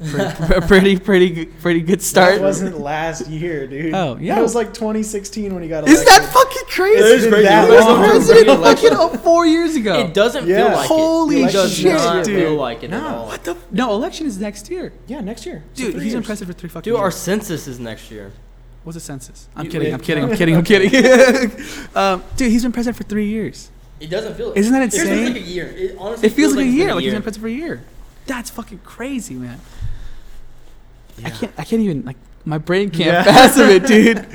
[0.02, 2.36] pretty, pretty, pretty, pretty good start.
[2.36, 3.94] That wasn't last year, dude.
[3.94, 4.34] Oh, yeah.
[4.34, 5.94] That was like 2016 when he got elected.
[6.00, 6.98] Is that fucking crazy?
[6.98, 7.42] It is crazy.
[7.44, 8.90] That was the president fucking election?
[8.94, 10.00] oh, four years ago.
[10.00, 10.64] It doesn't Yeah.
[10.68, 11.50] feel like Holy it.
[11.50, 12.40] It does shit, not dude.
[12.42, 13.26] feel like it at all.
[13.26, 13.52] What the?
[13.52, 14.92] F- no, election is next year.
[15.06, 15.62] Yeah, next year.
[15.74, 16.26] Dude, three he's years.
[16.26, 18.32] president for three fucking Dude, our census is next year.
[18.84, 19.48] What's a census?
[19.54, 19.94] I'm You- kidding.
[19.94, 20.24] I'm kidding.
[20.24, 20.56] I'm kidding.
[20.56, 21.50] I'm kidding.
[21.94, 23.70] um, dude, he's been president for three years.
[24.00, 24.52] It doesn't feel.
[24.56, 25.00] Isn't that insane?
[25.02, 25.32] It feels insane?
[25.34, 25.66] like a year.
[25.68, 26.86] It honestly It feels like a year.
[26.88, 27.84] been Like he's been president for a year.
[28.26, 29.60] That's fucking crazy, man.
[31.24, 31.52] I can't.
[31.58, 32.16] I can't even like.
[32.44, 33.22] My brain can't Yeah.
[33.22, 34.26] fathom it, dude.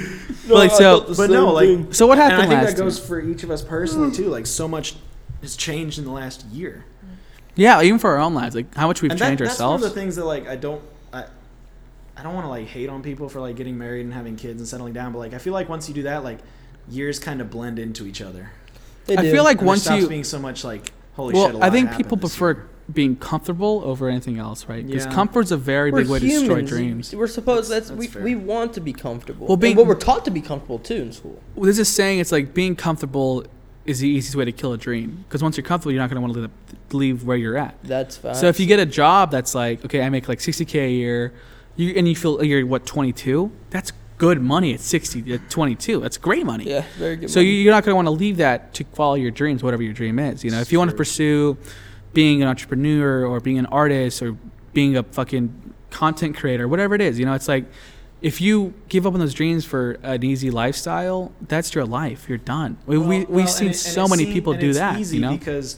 [0.48, 1.14] But, like so.
[1.18, 2.44] But no, like, So what happened?
[2.44, 3.08] and happened I think last that goes year?
[3.08, 4.30] for each of us personally too.
[4.30, 4.96] Like, so much
[5.42, 6.86] has changed in the last year.
[7.56, 9.82] Yeah, even for our own lives, like how much we've and that, changed that's ourselves.
[9.82, 10.82] one of the things that like I don't
[12.18, 14.36] I I don't want to like hate on people for like getting married and having
[14.36, 16.40] kids and settling down, but like I feel like once you do that, like
[16.90, 18.52] years kind of blend into each other.
[19.10, 21.54] I feel like And once stops you being so much like holy shit.
[21.54, 22.68] Well, I think people prefer year.
[22.92, 24.86] being comfortable over anything else, right?
[24.86, 25.14] Because Yeah.
[25.14, 27.14] comfort's a very We're big way to destroy dreams.
[27.16, 28.24] We're supposed That's- that's, that's we, fair.
[28.24, 29.42] we want to be comfortable.
[29.48, 31.40] Well, Well, being- but we're taught to be comfortable too in school.
[31.56, 33.46] Well, there's this saying, it's like being comfortable
[33.86, 35.24] is the easiest way to kill a dream.
[35.28, 37.76] Because once you're comfortable, you're not going to want to leave, leave where you're at.
[37.84, 38.36] That's fine.
[38.36, 41.32] So if you get a job that's like, okay, I make like 60k a year,
[41.78, 46.00] you and you feel you're what 22, that's good money at 60, at 22.
[46.02, 46.66] That's great money.
[46.70, 47.30] yeah, very good.
[47.30, 47.62] So you- money.
[47.62, 50.18] you're not going to want to leave that to follow your dreams, whatever your dream
[50.20, 50.44] is.
[50.44, 51.58] You know, if you want to pursue
[52.14, 54.36] being an entrepreneur or being an artist or
[54.74, 57.66] being a fucking content creator, whatever it is, you know, it's like
[58.20, 62.28] if you give up on those dreams for an easy lifestyle, that's your life.
[62.28, 62.78] You're done.
[62.88, 65.00] We, we Well, we've well, seen it- so many seem- people do it's that.
[65.00, 65.78] Easy You know, because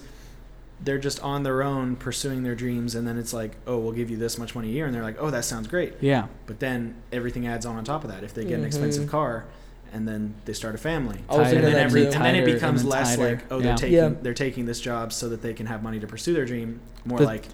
[0.84, 4.10] they're just on their own pursuing their dreams, and then it's like, oh, we'll give
[4.10, 5.94] you this much money a year, and they're like, oh, that sounds great.
[6.02, 6.28] yeah.
[6.46, 8.24] But then everything adds on on top of that.
[8.24, 8.68] If they get an Mhm.
[8.68, 9.46] expensive car,
[9.92, 12.12] and then they start a family, Tighter and then, every, too.
[12.12, 13.30] and then it becomes then less tighter.
[13.36, 13.64] like, oh, Yeah.
[13.64, 14.10] they're taking Yeah.
[14.22, 16.80] they're taking this job so that they can have money to pursue their dream.
[17.06, 17.46] More The- like,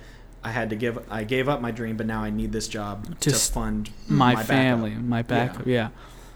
[0.43, 3.19] I had to give, I gave up my dream, but now I need this job
[3.21, 4.47] To to fund My, backup.
[4.47, 5.65] family, my backup.
[5.65, 5.89] Yeah.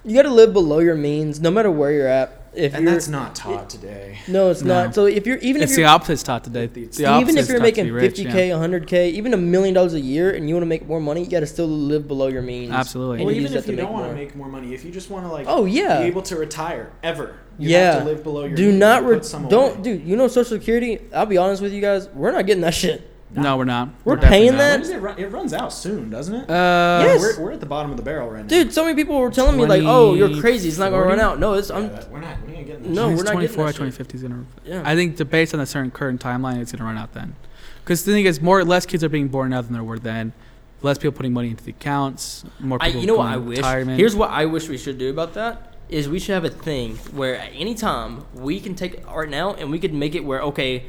[0.06, 2.42] you got to live below your means, no matter where you're at.
[2.54, 4.18] If And that's not taught today.
[4.28, 4.86] no, it's No.
[4.86, 4.96] not.
[4.96, 6.64] So if you're even It's if you're the opposite taught today.
[6.66, 10.50] It's- The even if you're making 50k, 100k, even a million dollars a year, and
[10.50, 12.72] you want to make more money, you got to still live below your means.
[12.72, 13.18] Absolutely.
[13.18, 14.24] And Well, you even use if you to don't make want to more.
[14.24, 16.02] make more money, if you just want to like Oh yeah.
[16.02, 17.94] be able to retire ever, you yeah.
[17.94, 19.82] have to live below your Do not re- put some don't away.
[19.84, 20.04] dude.
[20.08, 21.00] You know Social Security.
[21.14, 22.10] I'll be honest with you guys.
[22.16, 23.08] We're not getting that shit.
[23.36, 23.90] No, we're not.
[24.06, 24.58] We're definitely paying not.
[24.58, 24.90] that?
[24.90, 25.20] It, run?
[25.20, 26.50] it runs out soon, doesn't it?
[26.50, 27.22] Uh, Yes.
[27.22, 28.48] We're, we're at the bottom of the barrel right now.
[28.48, 30.68] Dude, so many people were telling me like, "Oh, you're crazy.
[30.70, 32.38] It's not going to run out." No, it's Yeah, I'm that- we're not.
[32.48, 32.90] We ain't getting that.
[32.90, 34.46] No, we're it's not getting 24 or 2050 is gonna.
[34.66, 34.82] yeah.
[34.84, 37.36] I think the based on a certain current timeline, it's gonna run out then.
[37.84, 40.34] Because the thing is, more less kids are being born now than there were then.
[40.82, 42.46] Less people putting money into the accounts.
[42.60, 43.02] More I, people.
[43.02, 43.58] you know what I wish?
[43.58, 44.00] Retirement.
[44.00, 45.76] Here's what I wish we should do about that.
[45.90, 49.54] Is we should have a thing where at any time we can take right now
[49.56, 50.86] and we could make it where okay,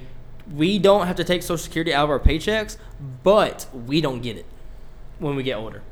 [0.55, 2.77] we don't have to take Social Security out of our paychecks,
[3.23, 4.47] but we don't get it
[5.19, 5.83] when we get older.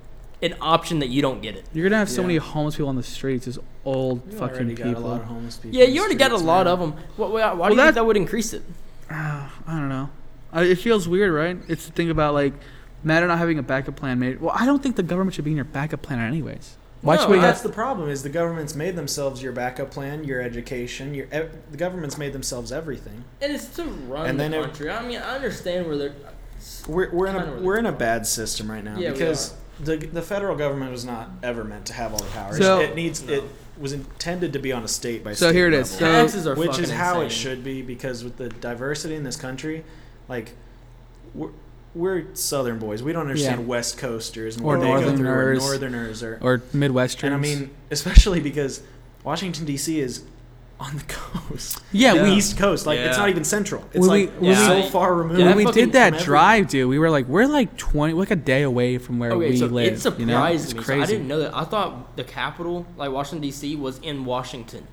[0.41, 1.65] An option that you don't get it.
[1.73, 2.27] You're gonna have so Yeah.
[2.29, 3.47] many homeless people on the streets.
[3.47, 5.13] Just old You fucking already got a lot people.
[5.13, 6.73] of homeless people Yeah, in you the already got a lot man.
[6.75, 6.93] of them.
[7.17, 8.63] Why, why, why Well, do you that- think that would increase it?
[9.11, 10.11] Ah, I don't know.
[10.55, 11.59] Uh, it feels weird, right?
[11.69, 12.53] It's the thing about like
[13.05, 14.41] matter not having a backup plan made.
[14.41, 16.77] Well, I don't think the government should be in your backup plan anyways.
[17.01, 17.51] Why No, should we I- have?
[17.51, 18.09] That's the problem.
[18.09, 22.33] Is the government's made themselves your backup plan, your education, your ev- the government's made
[22.33, 23.25] themselves everything.
[23.41, 26.13] And it's to run And the then it- I mean, I understand where they're.
[26.89, 29.97] We're, we're in a really we're in a bad system right now Yeah, because the
[29.97, 32.59] the federal government was not ever meant to have all the powers.
[32.59, 33.45] So- it needs it
[33.79, 35.93] was intended to be on a state by So state here it is.
[35.93, 36.07] level.
[36.09, 39.23] So- Taxes are which is fucking how it should be because with the diversity in
[39.23, 39.85] this country,
[40.29, 40.55] like
[41.33, 41.51] we're,
[41.95, 43.03] we're Southern boys.
[43.03, 43.67] We don't understand Yeah.
[43.67, 45.59] West Coasters and Or what they go through, or Northerners.
[45.65, 47.33] Northerners or, or Midwestern.
[47.33, 48.83] and I mean especially because
[49.25, 49.99] Washington D.C.
[50.01, 50.23] is
[50.81, 52.23] on the coast, yeah, Yeah.
[52.23, 52.87] we East Coast.
[52.87, 53.83] Like it's not even central.
[53.93, 55.41] It's When we- like when it's so far removed.
[55.41, 58.63] When we did that drive, dude, we were like, we're like twenty, like a day
[58.63, 59.95] away from where Okay, we so live.
[59.95, 60.45] it surprised you know?
[60.45, 60.83] It's me.
[60.85, 61.01] So.
[61.01, 61.53] I didn't know that.
[61.57, 64.87] I thought the capital, like Washington D.C., was in Washington.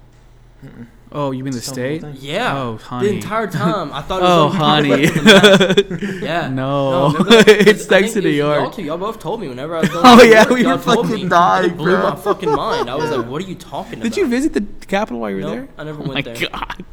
[1.11, 2.03] Oh, you mean the Tell state?
[2.19, 2.57] Yeah.
[2.57, 3.07] Oh, honey.
[3.07, 4.21] The entire time, I thought.
[4.21, 5.05] It Oh, was honey.
[5.05, 6.19] honey.
[6.25, 6.49] yeah.
[6.49, 7.07] No.
[7.13, 7.47] remember that?
[7.67, 8.73] It's I next to it New was Y'all, York.
[8.75, 10.03] two, y'all both told me whenever I was going.
[10.05, 11.29] Oh, to yeah, York, we y'all were told fucking me.
[11.29, 12.09] dying, It blew bro.
[12.09, 12.89] my fucking mind.
[12.89, 15.37] I was like, "What are you talking about?" Did you visit the Capitol while you
[15.37, 15.67] were Nope, there?
[15.77, 16.49] I never oh went my there.
[16.49, 16.85] god.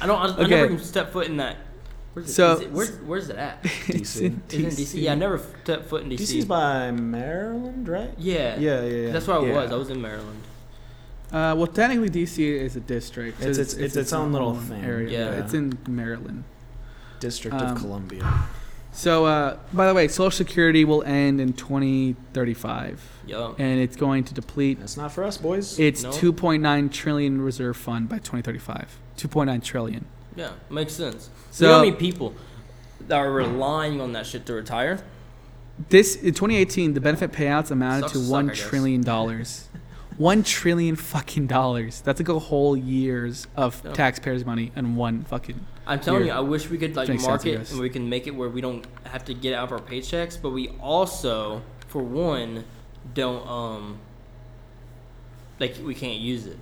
[0.00, 0.18] I don't.
[0.18, 1.56] I, I never even stepped foot in that.
[2.14, 2.32] Where's it?
[2.32, 3.58] So- is it, where's, where's it at?
[3.88, 5.02] It's in Is it in DC?
[5.02, 6.20] Yeah, I never stepped foot in DC.
[6.20, 8.10] DC's by Maryland, right?
[8.16, 8.58] yeah.
[8.58, 9.12] Yeah, yeah, yeah.
[9.12, 9.70] That's where I was.
[9.70, 10.40] I was in Maryland.
[11.36, 13.40] Uh, well, technically, DC is a district.
[13.40, 14.82] It's- it's- it's its own little thing.
[14.82, 15.10] area.
[15.10, 15.40] Yeah.
[15.40, 16.44] It's in Maryland.
[17.20, 18.24] District Um, of Columbia.
[18.92, 23.54] So, uh, by the way, Social Security will end in 2035, Yo.
[23.58, 25.78] and it's going to deplete That's not for us, boys.
[25.78, 26.10] its No.
[26.12, 28.98] 2.9 trillion reserve fund by 2035.
[29.18, 30.06] 2.9 trillion.
[30.34, 31.28] Yeah, makes sense.
[31.50, 32.32] So, So- you know how many people
[33.08, 35.00] that are relying on that shit to retire?
[35.90, 38.62] This in 2018, the benefit payouts amounted Sucks to to suck, one I guess.
[38.66, 39.64] trillion dollars.
[40.18, 42.00] one trillion fucking dollars.
[42.00, 43.92] That's like a whole year's of Yeah.
[43.92, 45.60] taxpayers' money in one fucking.
[45.86, 46.32] I'm telling Here.
[46.32, 48.60] you, I wish we could like Makes market and we can make it where we
[48.60, 52.64] don't have to get out of our paychecks, but we also, for one,
[53.14, 53.98] don't um
[55.60, 56.58] like we can't use it.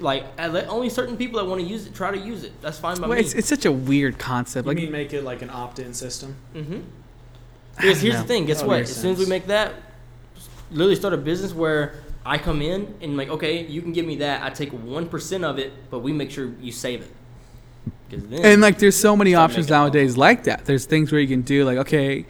[0.00, 2.60] Like I let only certain people that want to use it try to use it.
[2.60, 3.24] That's fine by Well, me.
[3.24, 4.66] it's, it's such a weird concept.
[4.66, 6.36] you Like, mean make it like an opt-in system?
[6.54, 6.80] Mm-hmm.
[7.76, 8.22] Because here's know.
[8.22, 8.44] the thing.
[8.46, 8.78] Guess what?
[8.78, 9.74] makes As soon as we make that,
[10.70, 11.94] literally start a business where
[12.28, 14.42] I come in and like, okay, you can give me that.
[14.42, 17.10] I take one percent of it, but we make sure you save it.
[18.10, 20.64] then, and like, there's so many options making nowadays like that.
[20.66, 22.26] There's things where you can do like, okay,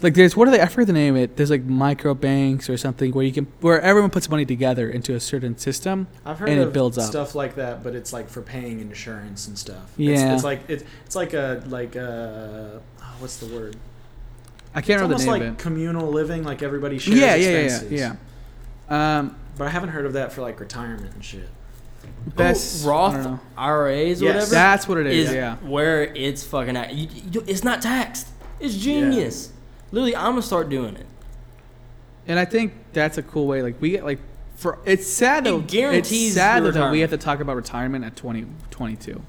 [0.00, 0.60] like there's what are they?
[0.60, 1.36] I forget the name of it.
[1.36, 5.14] There's like micro banks or something where you can where everyone puts money together into
[5.14, 6.08] a certain system.
[6.24, 7.04] I've heard And it builds up.
[7.10, 9.92] stuff like that, but it's like for paying insurance and stuff.
[9.96, 10.12] Yeah.
[10.14, 13.76] it's, it's like it's it's like a like a oh, what's the word?
[14.74, 15.62] I can't It's remember almost the like name of it.
[15.62, 17.92] communal living, like everybody shares Yeah, yeah, yeah, expenses.
[17.92, 18.16] yeah,
[18.90, 19.18] yeah.
[19.18, 21.48] Um, But I haven't heard of that for like retirement and shit.
[22.36, 23.40] best oh, Roth I don't.
[23.56, 24.34] IRAs Yes.
[24.34, 24.50] whatever.
[24.50, 25.28] That's what it is.
[25.28, 25.56] is yeah.
[25.56, 26.94] where it's fucking at.
[26.94, 28.28] You, you, it's not taxed.
[28.60, 29.52] It's genius.
[29.90, 31.06] Literally, I'm gonna start doing it.
[32.26, 33.62] And I think that's a cool way.
[33.62, 34.20] Like we get like
[34.54, 35.60] for it's sad It though.
[35.60, 39.20] guarantees it's sad though that we have to talk about retirement at 20, 22.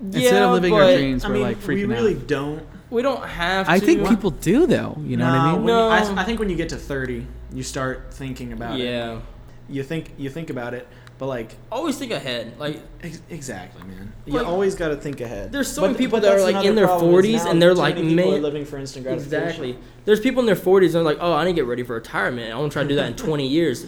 [0.00, 2.26] Instead Yeah, of living our dreams, I we're mean, like we really out.
[2.26, 2.66] don't.
[2.90, 3.68] We don't have.
[3.68, 3.84] I to.
[3.84, 4.96] think people do though.
[5.02, 5.64] You know what I mean?
[5.64, 6.20] when you- I, No.
[6.20, 8.84] I think when you get to thirty, you start thinking about it.
[8.84, 9.20] Yeah.
[9.68, 10.86] You think you think about it,
[11.18, 12.58] but like Always think ahead.
[12.58, 14.12] Like ex- exactly, man.
[14.26, 15.52] Like, you always got to think ahead.
[15.52, 17.80] there's so But- many people that are, like, in their 40s now and they're too
[17.80, 19.42] like, many man- are living for instant gratification.
[19.44, 19.78] exactly.
[20.04, 21.94] There's people in their 40s and they're like, oh, I need to get ready for
[21.94, 22.52] retirement.
[22.52, 23.84] I want to try to do that in 20 years.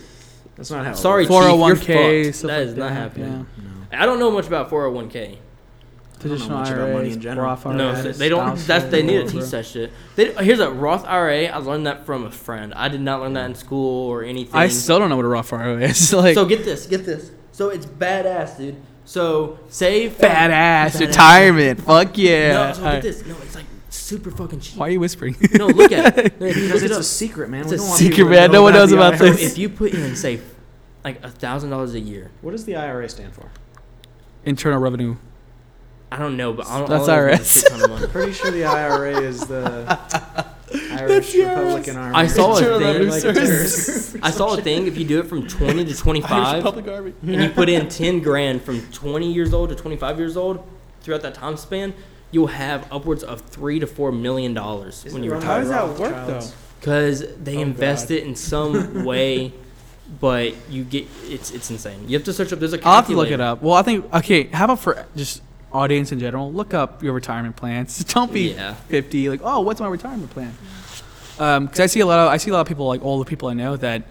[0.57, 0.93] That's not how.
[0.93, 1.47] it Sorry, works.
[1.47, 2.37] 401k fucked.
[2.37, 3.47] stuff That like is not happening.
[3.91, 4.03] Yeah.
[4.03, 5.39] I don't know much about 401k.
[6.21, 7.47] Traditional much about IRAs, money in general.
[7.47, 8.57] Roth No, IRAs, they don't.
[8.67, 9.91] That's they need to teach that shit.
[10.17, 11.47] They, here's a Roth IRA.
[11.47, 12.75] I learned that from a friend.
[12.75, 14.55] I did not learn that in school or anything.
[14.55, 16.13] I still don't know what a Roth IRA is.
[16.13, 17.31] like so get this, get this.
[17.53, 18.77] So it's badass, dude.
[19.05, 21.01] So save badass Badass.
[21.01, 21.81] retirement.
[21.81, 22.53] Fuck yeah.
[22.53, 23.03] No, so Alright.
[23.03, 23.27] get this.
[23.27, 24.79] No, it's like super fucking cheap.
[24.79, 25.35] Why are you whispering?
[25.55, 26.39] No, look at it.
[26.41, 27.63] No, if you Because look it it's a secret, man.
[27.63, 28.53] It's we a don't secret, people man.
[28.53, 29.31] No one knows about IRA.
[29.31, 29.43] this.
[29.53, 30.41] if you put in say
[31.03, 33.51] like a thousand dollars a year, What does the IRA stand for?
[34.45, 35.17] Internal revenue.
[36.13, 36.89] I don't know, but I don't.
[36.91, 37.41] That's all I is IRS.
[37.41, 38.07] it's a ton of money.
[38.13, 39.99] Pretty sure the IRA is the
[40.93, 42.15] Irish Republican Army.
[42.17, 43.09] I saw a thing.
[43.09, 43.25] like.
[44.25, 44.87] I saw a thing.
[44.87, 47.15] If you do it from twenty to twenty-five, Army.
[47.23, 50.67] and you put in 10 grand from 20 years old to 25 years old
[51.03, 51.95] throughout that time span
[52.33, 55.69] you'll have upwards of three to four million dollars Is when you run How does
[55.71, 56.41] that work, though?
[56.79, 58.15] because they Oh, invest God.
[58.17, 59.53] it in some way
[60.21, 63.07] but you get it's it's insane you have to search up there's a I'll have
[63.07, 63.63] to look it up.
[63.63, 64.45] Well, I think okay.
[64.45, 66.53] How about for just audience in general?
[66.53, 68.03] Look up your retirement plans.
[68.15, 68.75] Don't be Yeah.
[68.75, 69.29] fifty.
[69.29, 70.53] Like, oh, what's my retirement plan?
[71.37, 73.25] Because I see a lot of I see a lot of people like all the
[73.25, 74.03] people I know that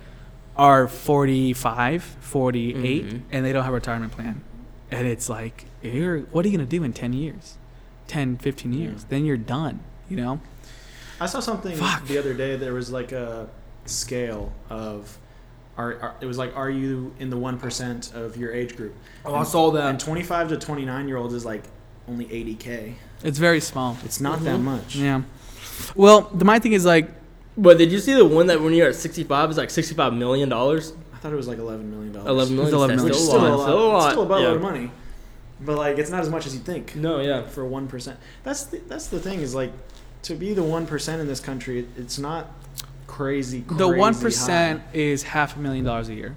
[0.57, 3.21] are 45, 48, Mhm.
[3.31, 4.41] and they don't have a retirement plan,
[4.91, 7.57] and it's like, you're what are you gonna do in ten years,
[8.07, 9.05] 10, 15 years?
[9.09, 9.79] Then you're done.
[10.09, 10.39] You know.
[11.21, 12.07] I saw something Fuck.
[12.07, 12.55] the other day.
[12.55, 13.47] There was like a
[13.85, 15.17] scale of,
[15.79, 18.93] are, are it was like, are you in the one percent of your age group?
[19.25, 21.63] oh i saw that And twenty five to twenty nine year olds is like
[22.07, 22.95] only eighty k.
[23.23, 23.97] It's very small.
[24.03, 24.63] It's not that Mhm.
[24.63, 24.95] much.
[24.95, 25.21] Yeah.
[25.95, 27.09] Well, the my thing is like
[27.57, 30.49] but did you see the one that when you're at 65 is like 65 million
[30.49, 32.29] dollars I thought it was like eleven million dollars.
[32.29, 33.57] 11 million It's 11 which is still, still a a lot.
[33.57, 33.63] lot.
[33.65, 34.55] still a lot It's still a buttload yeah.
[34.55, 34.91] of money.
[35.61, 36.95] But like, it's not as much as you think.
[36.95, 38.17] no yeah for one percent.
[38.43, 39.71] That's the, that's the thing is like
[40.23, 41.79] to be the one percent in this country.
[41.79, 42.47] It, it's not
[43.09, 43.63] crazy.
[43.67, 46.35] the one percent is half a million dollars a year.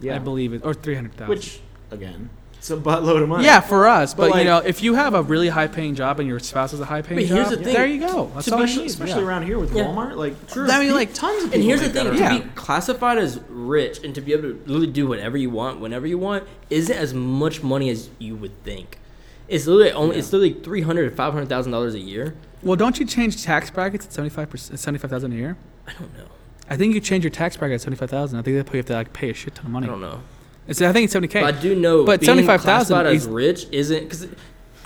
[0.00, 1.28] Yeah, I believe it, or three hundred thousand.
[1.28, 1.60] which
[1.90, 3.44] again, It's a buttload of money.
[3.44, 6.18] Yeah, for us, but, But, you know, if you have a really high paying job
[6.18, 7.72] and your spouse has a high paying job, here's the thing.
[7.74, 8.30] there you go.
[8.34, 8.90] That's all you especially, need.
[8.90, 9.28] especially yeah.
[9.28, 9.84] around here with Yeah.
[9.84, 10.16] Walmart.
[10.16, 10.68] Like, True.
[10.70, 11.54] I mean, like, tons of people.
[11.60, 12.38] And here's the thing: to Yeah.
[12.38, 16.06] be classified as rich and to be able to literally do whatever you want, whenever
[16.06, 18.98] you want, isn't as much money as you would think.
[19.46, 22.34] It's literally only it's literally three hundred to five hundred thousand dollars a year.
[22.62, 25.56] well, don't you change tax brackets at seventy five percent, seventy five thousand a year?
[25.86, 26.24] I don't know.
[26.68, 28.38] I think you change your tax bracket at seventy five thousand.
[28.38, 29.86] I think they you have to like pay a shit ton of money.
[29.86, 30.22] I don't know.
[30.66, 31.60] It's, I think it's seventy But I k.
[31.60, 34.28] do know But 75,000 as is- rich isn't because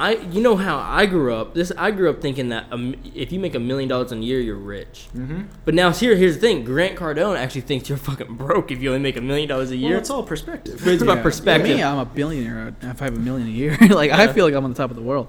[0.01, 1.55] I you know how I grew up.
[1.55, 4.39] This I grew up thinking that um, if you make a million dollars a year,
[4.41, 5.09] you're rich.
[5.17, 5.43] Mm-hmm.
[5.65, 8.91] But now here here's the thing: Grant Cardone actually thinks you're fucking broke if you
[8.91, 9.99] only make a million dollars a Well, year.
[9.99, 10.81] it's all perspective.
[10.85, 11.77] But it's about perspective.
[11.77, 12.75] Me, I'm a billionaire.
[12.81, 14.91] If I have a million a year, like I feel like I'm on the top
[14.91, 15.29] of the world.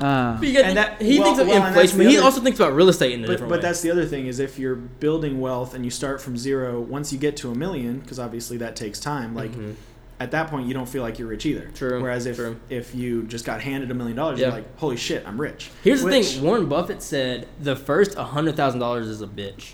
[0.00, 2.58] Uh, But And that- he well- thinks of well, inflation, but he other- also thinks
[2.58, 3.62] about real estate in a But, different but way.
[3.62, 7.12] that's the other thing is if you're building wealth and you start from zero, once
[7.12, 9.34] you get to a million, because obviously that takes time.
[9.34, 9.74] Like Mhm.
[10.18, 11.70] at that point, you don't feel like you're rich either.
[11.74, 12.56] True, Whereas if true.
[12.70, 14.46] if you just got handed a million dollars, Yeah.
[14.46, 15.70] you're like, holy shit, I'm rich.
[15.84, 19.72] Here's the thing: Warren Buffett said the first hundred thousand dollars is a bitch.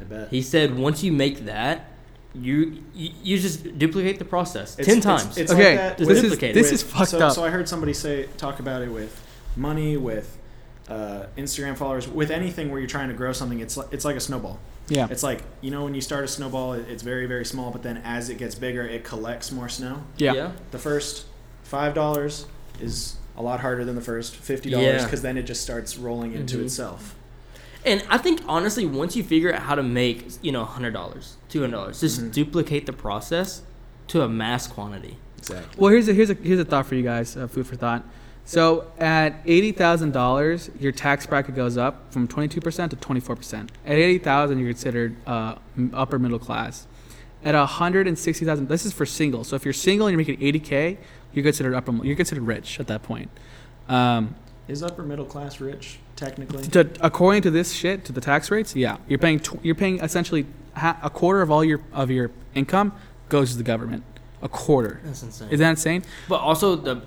[0.00, 0.28] I bet.
[0.30, 1.90] He said once you make that,
[2.34, 5.36] you you, you just duplicate the process It's- ten it's- times.
[5.38, 7.32] It's, Okay, like that this with- is- with- this is fucked so, up.
[7.32, 9.22] So I heard somebody say talk about it with
[9.56, 10.38] money, with
[10.88, 13.60] uh, Instagram followers, with anything where you're trying to grow something.
[13.60, 14.58] It's like, it's like a snowball.
[14.88, 15.08] yeah.
[15.10, 17.98] It's like you know when you start a snowball, it's very very small, but then
[18.04, 20.04] as it gets bigger, it collects more snow.
[20.16, 20.52] Yeah.
[20.70, 21.26] The first
[21.64, 22.46] five dollars
[22.80, 25.04] is a lot harder than the first fifty dollars Yeah.
[25.04, 26.64] because then it just starts rolling into Mhm.
[26.66, 27.14] itself.
[27.84, 31.36] And I think honestly, once you figure out how to make you know hundred dollars,
[31.48, 32.32] two hundred dollars, just Mhm.
[32.32, 33.62] duplicate the process
[34.08, 35.16] to a mass quantity.
[35.38, 35.74] Exactly.
[35.80, 37.36] Well, here's a here's a here's a thought for you guys.
[37.36, 38.04] Uh, food for thought.
[38.46, 42.96] So at eighty thousand dollars, your tax bracket goes up from twenty two percent to
[42.96, 43.72] twenty four percent.
[43.84, 45.56] At eighty thousand, you're considered uh,
[45.92, 46.86] upper middle class.
[47.44, 49.42] At hundred and sixty thousand, this is for single.
[49.44, 50.96] So if you're single and you're making eighty k,
[51.32, 51.92] you're considered upper.
[52.04, 53.30] You're considered rich at that point.
[53.88, 54.36] Um,
[54.68, 56.62] Is upper middle class rich technically?
[56.68, 59.98] to, according to this shit, to the tax rates, yeah, you're paying tw- you're paying
[60.00, 62.92] essentially ha- a quarter of all your of your income
[63.28, 64.04] goes to the government.
[64.42, 65.00] A quarter.
[65.04, 65.48] That's insane.
[65.50, 66.04] Is that insane?
[66.28, 67.02] but also the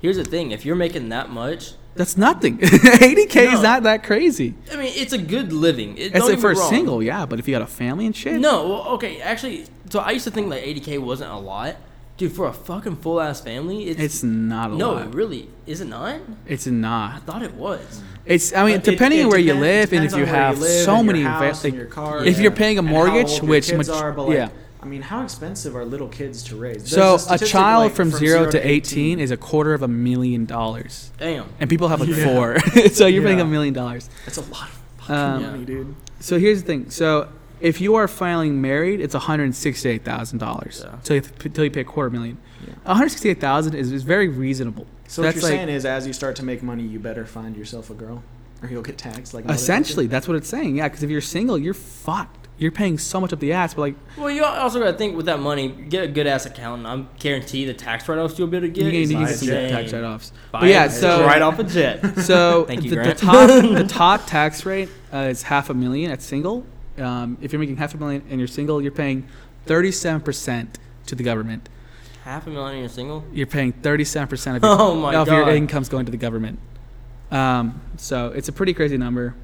[0.00, 2.58] here's the thing: if you're making that much, That's nothing.
[2.58, 4.54] 80k is not that crazy.
[4.72, 5.96] I mean, it's a good living.
[5.96, 8.38] It, It's like for a single, yeah, but if you got a family and shit,
[8.40, 11.76] No, well, okay, actually, so I used to think like 80k wasn't a lot,
[12.18, 12.32] dude.
[12.32, 15.14] For a fucking full ass family, it's, it's not a no, lot.
[15.14, 16.20] really, is it not?
[16.46, 17.14] It's not.
[17.14, 18.02] I thought it was.
[18.26, 18.52] It's.
[18.54, 21.02] I mean, But depending it on where you live and if you have live so
[21.02, 22.42] many, your va- like, your car, if Yeah.
[22.42, 24.48] you're paying a mortgage, which much, are, like, yeah.
[24.86, 26.76] I mean, how expensive are little kids to raise?
[26.76, 29.88] There's So a statistic, child like, from, zero, to 18, is a quarter of a
[29.88, 31.46] million dollars, Damn.
[31.58, 32.24] and people have like Yeah.
[32.24, 32.60] four.
[32.92, 33.44] so you're paying Yeah.
[33.44, 34.08] a million dollars.
[34.24, 35.94] That's a lot of fucking Um, money, dude.
[36.20, 36.90] So here's the thing.
[36.90, 37.26] So
[37.60, 40.98] if you are filing married, it's one hundred sixty-eight thousand dollars Yeah.
[41.02, 41.22] till you
[41.52, 42.38] till you pay a quarter million.
[42.64, 42.74] Yeah.
[42.84, 44.86] One hundred sixty-eight thousand is, is very reasonable.
[45.08, 47.26] So what that's you're like- saying is, as you start to make money, you better
[47.26, 48.22] find yourself a girl,
[48.62, 49.46] or you'll get taxed like.
[49.46, 50.76] a Essentially, that's what it's saying.
[50.76, 52.45] Yeah, because if you're single, you're fucked.
[52.58, 53.74] You're paying so much up the ass.
[53.74, 56.46] But like, Well, you also got to think with that money, get a good ass
[56.46, 56.86] accountant.
[56.86, 58.84] I'm guarantee the tax write-offs you'll be able to get.
[58.92, 59.70] you can get insane.
[59.70, 60.32] tax write-offs.
[60.52, 62.02] Buy But yeah, it so right off a jet.
[62.22, 63.18] So Thank you, the, the Grant.
[63.18, 66.64] top the top tax rate uh, is half a million at single.
[66.98, 69.28] Um, if you're making half a million and you're single, you're paying
[69.66, 71.68] thirty-seven percent to the government.
[72.24, 73.22] Half a million and you're single.
[73.34, 75.34] You're paying thirty-seven percent of your, Oh my of god.
[75.46, 76.58] your income's going to the government.
[77.30, 79.34] Um, so it's a pretty crazy number.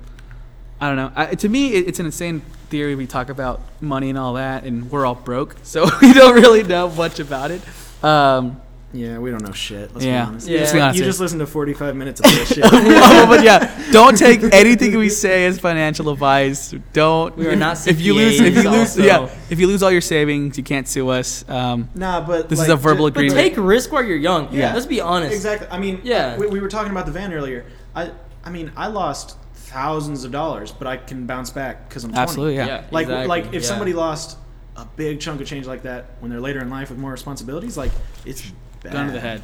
[0.83, 1.13] I don't know.
[1.15, 2.95] I, to me, it, it's an insane theory.
[2.97, 6.65] We talk about money and all that, and we're all broke, so we don't really
[6.65, 7.63] know much about it.
[8.05, 8.61] Um,
[8.95, 9.95] Yeah, we don't know shit.
[9.95, 10.25] Let's Yeah.
[10.25, 10.49] be honest.
[10.49, 10.53] Yeah.
[10.55, 11.09] You, just, Let's be honest you here.
[11.11, 12.65] just listen to 45 minutes of this shit.
[12.67, 16.75] oh, but yeah, don't take anything we say as financial advice.
[16.93, 17.35] Don't.
[17.37, 19.03] We are not If you lose, if you lose, also.
[19.05, 21.45] yeah, if you lose all your savings, you can't sue us.
[21.49, 23.39] Um, nah, but This is a verbal ju- But agreement.
[23.39, 24.53] take risk while you're young.
[24.53, 24.75] Yeah.
[24.75, 25.33] Let's be honest.
[25.33, 25.69] Exactly.
[25.71, 26.37] I mean, Yeah.
[26.37, 27.65] We, we were talking about the van earlier.
[27.95, 28.11] I,
[28.45, 29.37] I mean, I lost
[29.73, 32.23] thousands of dollars, but I can bounce back because I'm 20.
[32.23, 32.67] absolutely, yeah.
[32.67, 32.85] Yeah.
[32.91, 33.61] Like, exactly, like if yeah.
[33.61, 34.39] somebody lost
[34.77, 37.77] a big chunk of change like that when they're later in life with more responsibilities,
[37.77, 37.93] like
[38.25, 38.51] it's
[38.83, 38.93] bad.
[38.93, 39.43] Gun to the head.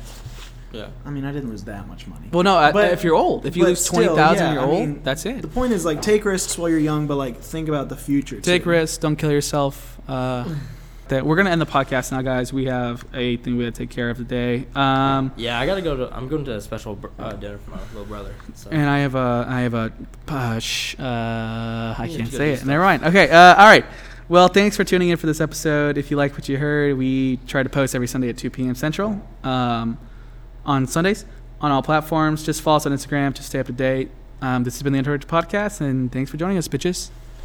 [0.71, 0.89] Yeah.
[1.07, 2.29] I mean, I didn't lose that much money.
[2.31, 4.67] Well, no, But- if you're old, if you lose still, twenty thousand, yeah, you're I
[4.67, 4.81] old.
[4.81, 5.41] mean, that's it.
[5.41, 8.41] the point is like take risks while you're young, but like think about the future.
[8.41, 8.71] Take too.
[8.71, 8.99] risks.
[8.99, 9.99] Don't kill yourself.
[10.09, 10.45] Uh,
[11.09, 12.53] that we're gonna end the podcast now, guys.
[12.53, 14.67] We have a thing we gotta take care of today.
[14.75, 16.17] Um, Yeah, I gotta go to.
[16.17, 18.35] I'm going to a special uh, dinner for my little brother.
[18.55, 18.71] So.
[18.71, 19.93] and I have a, I have a,
[20.29, 22.65] uh, sh- uh, I can't say it.
[22.65, 23.05] Never mind.
[23.05, 23.31] Okay.
[23.31, 23.85] Uh, all right.
[24.29, 25.97] Well, thanks for tuning in for this episode.
[25.97, 28.75] If you like what you heard, we try to post every Sunday at 2 p.m.
[28.75, 29.97] Central um,
[30.67, 31.25] on Sundays
[31.63, 32.45] on all platforms.
[32.45, 34.11] Just follow us on Instagram to stay up to date.
[34.43, 37.09] Um, this has been the Entourage Podcast, and thanks for joining us, bitches.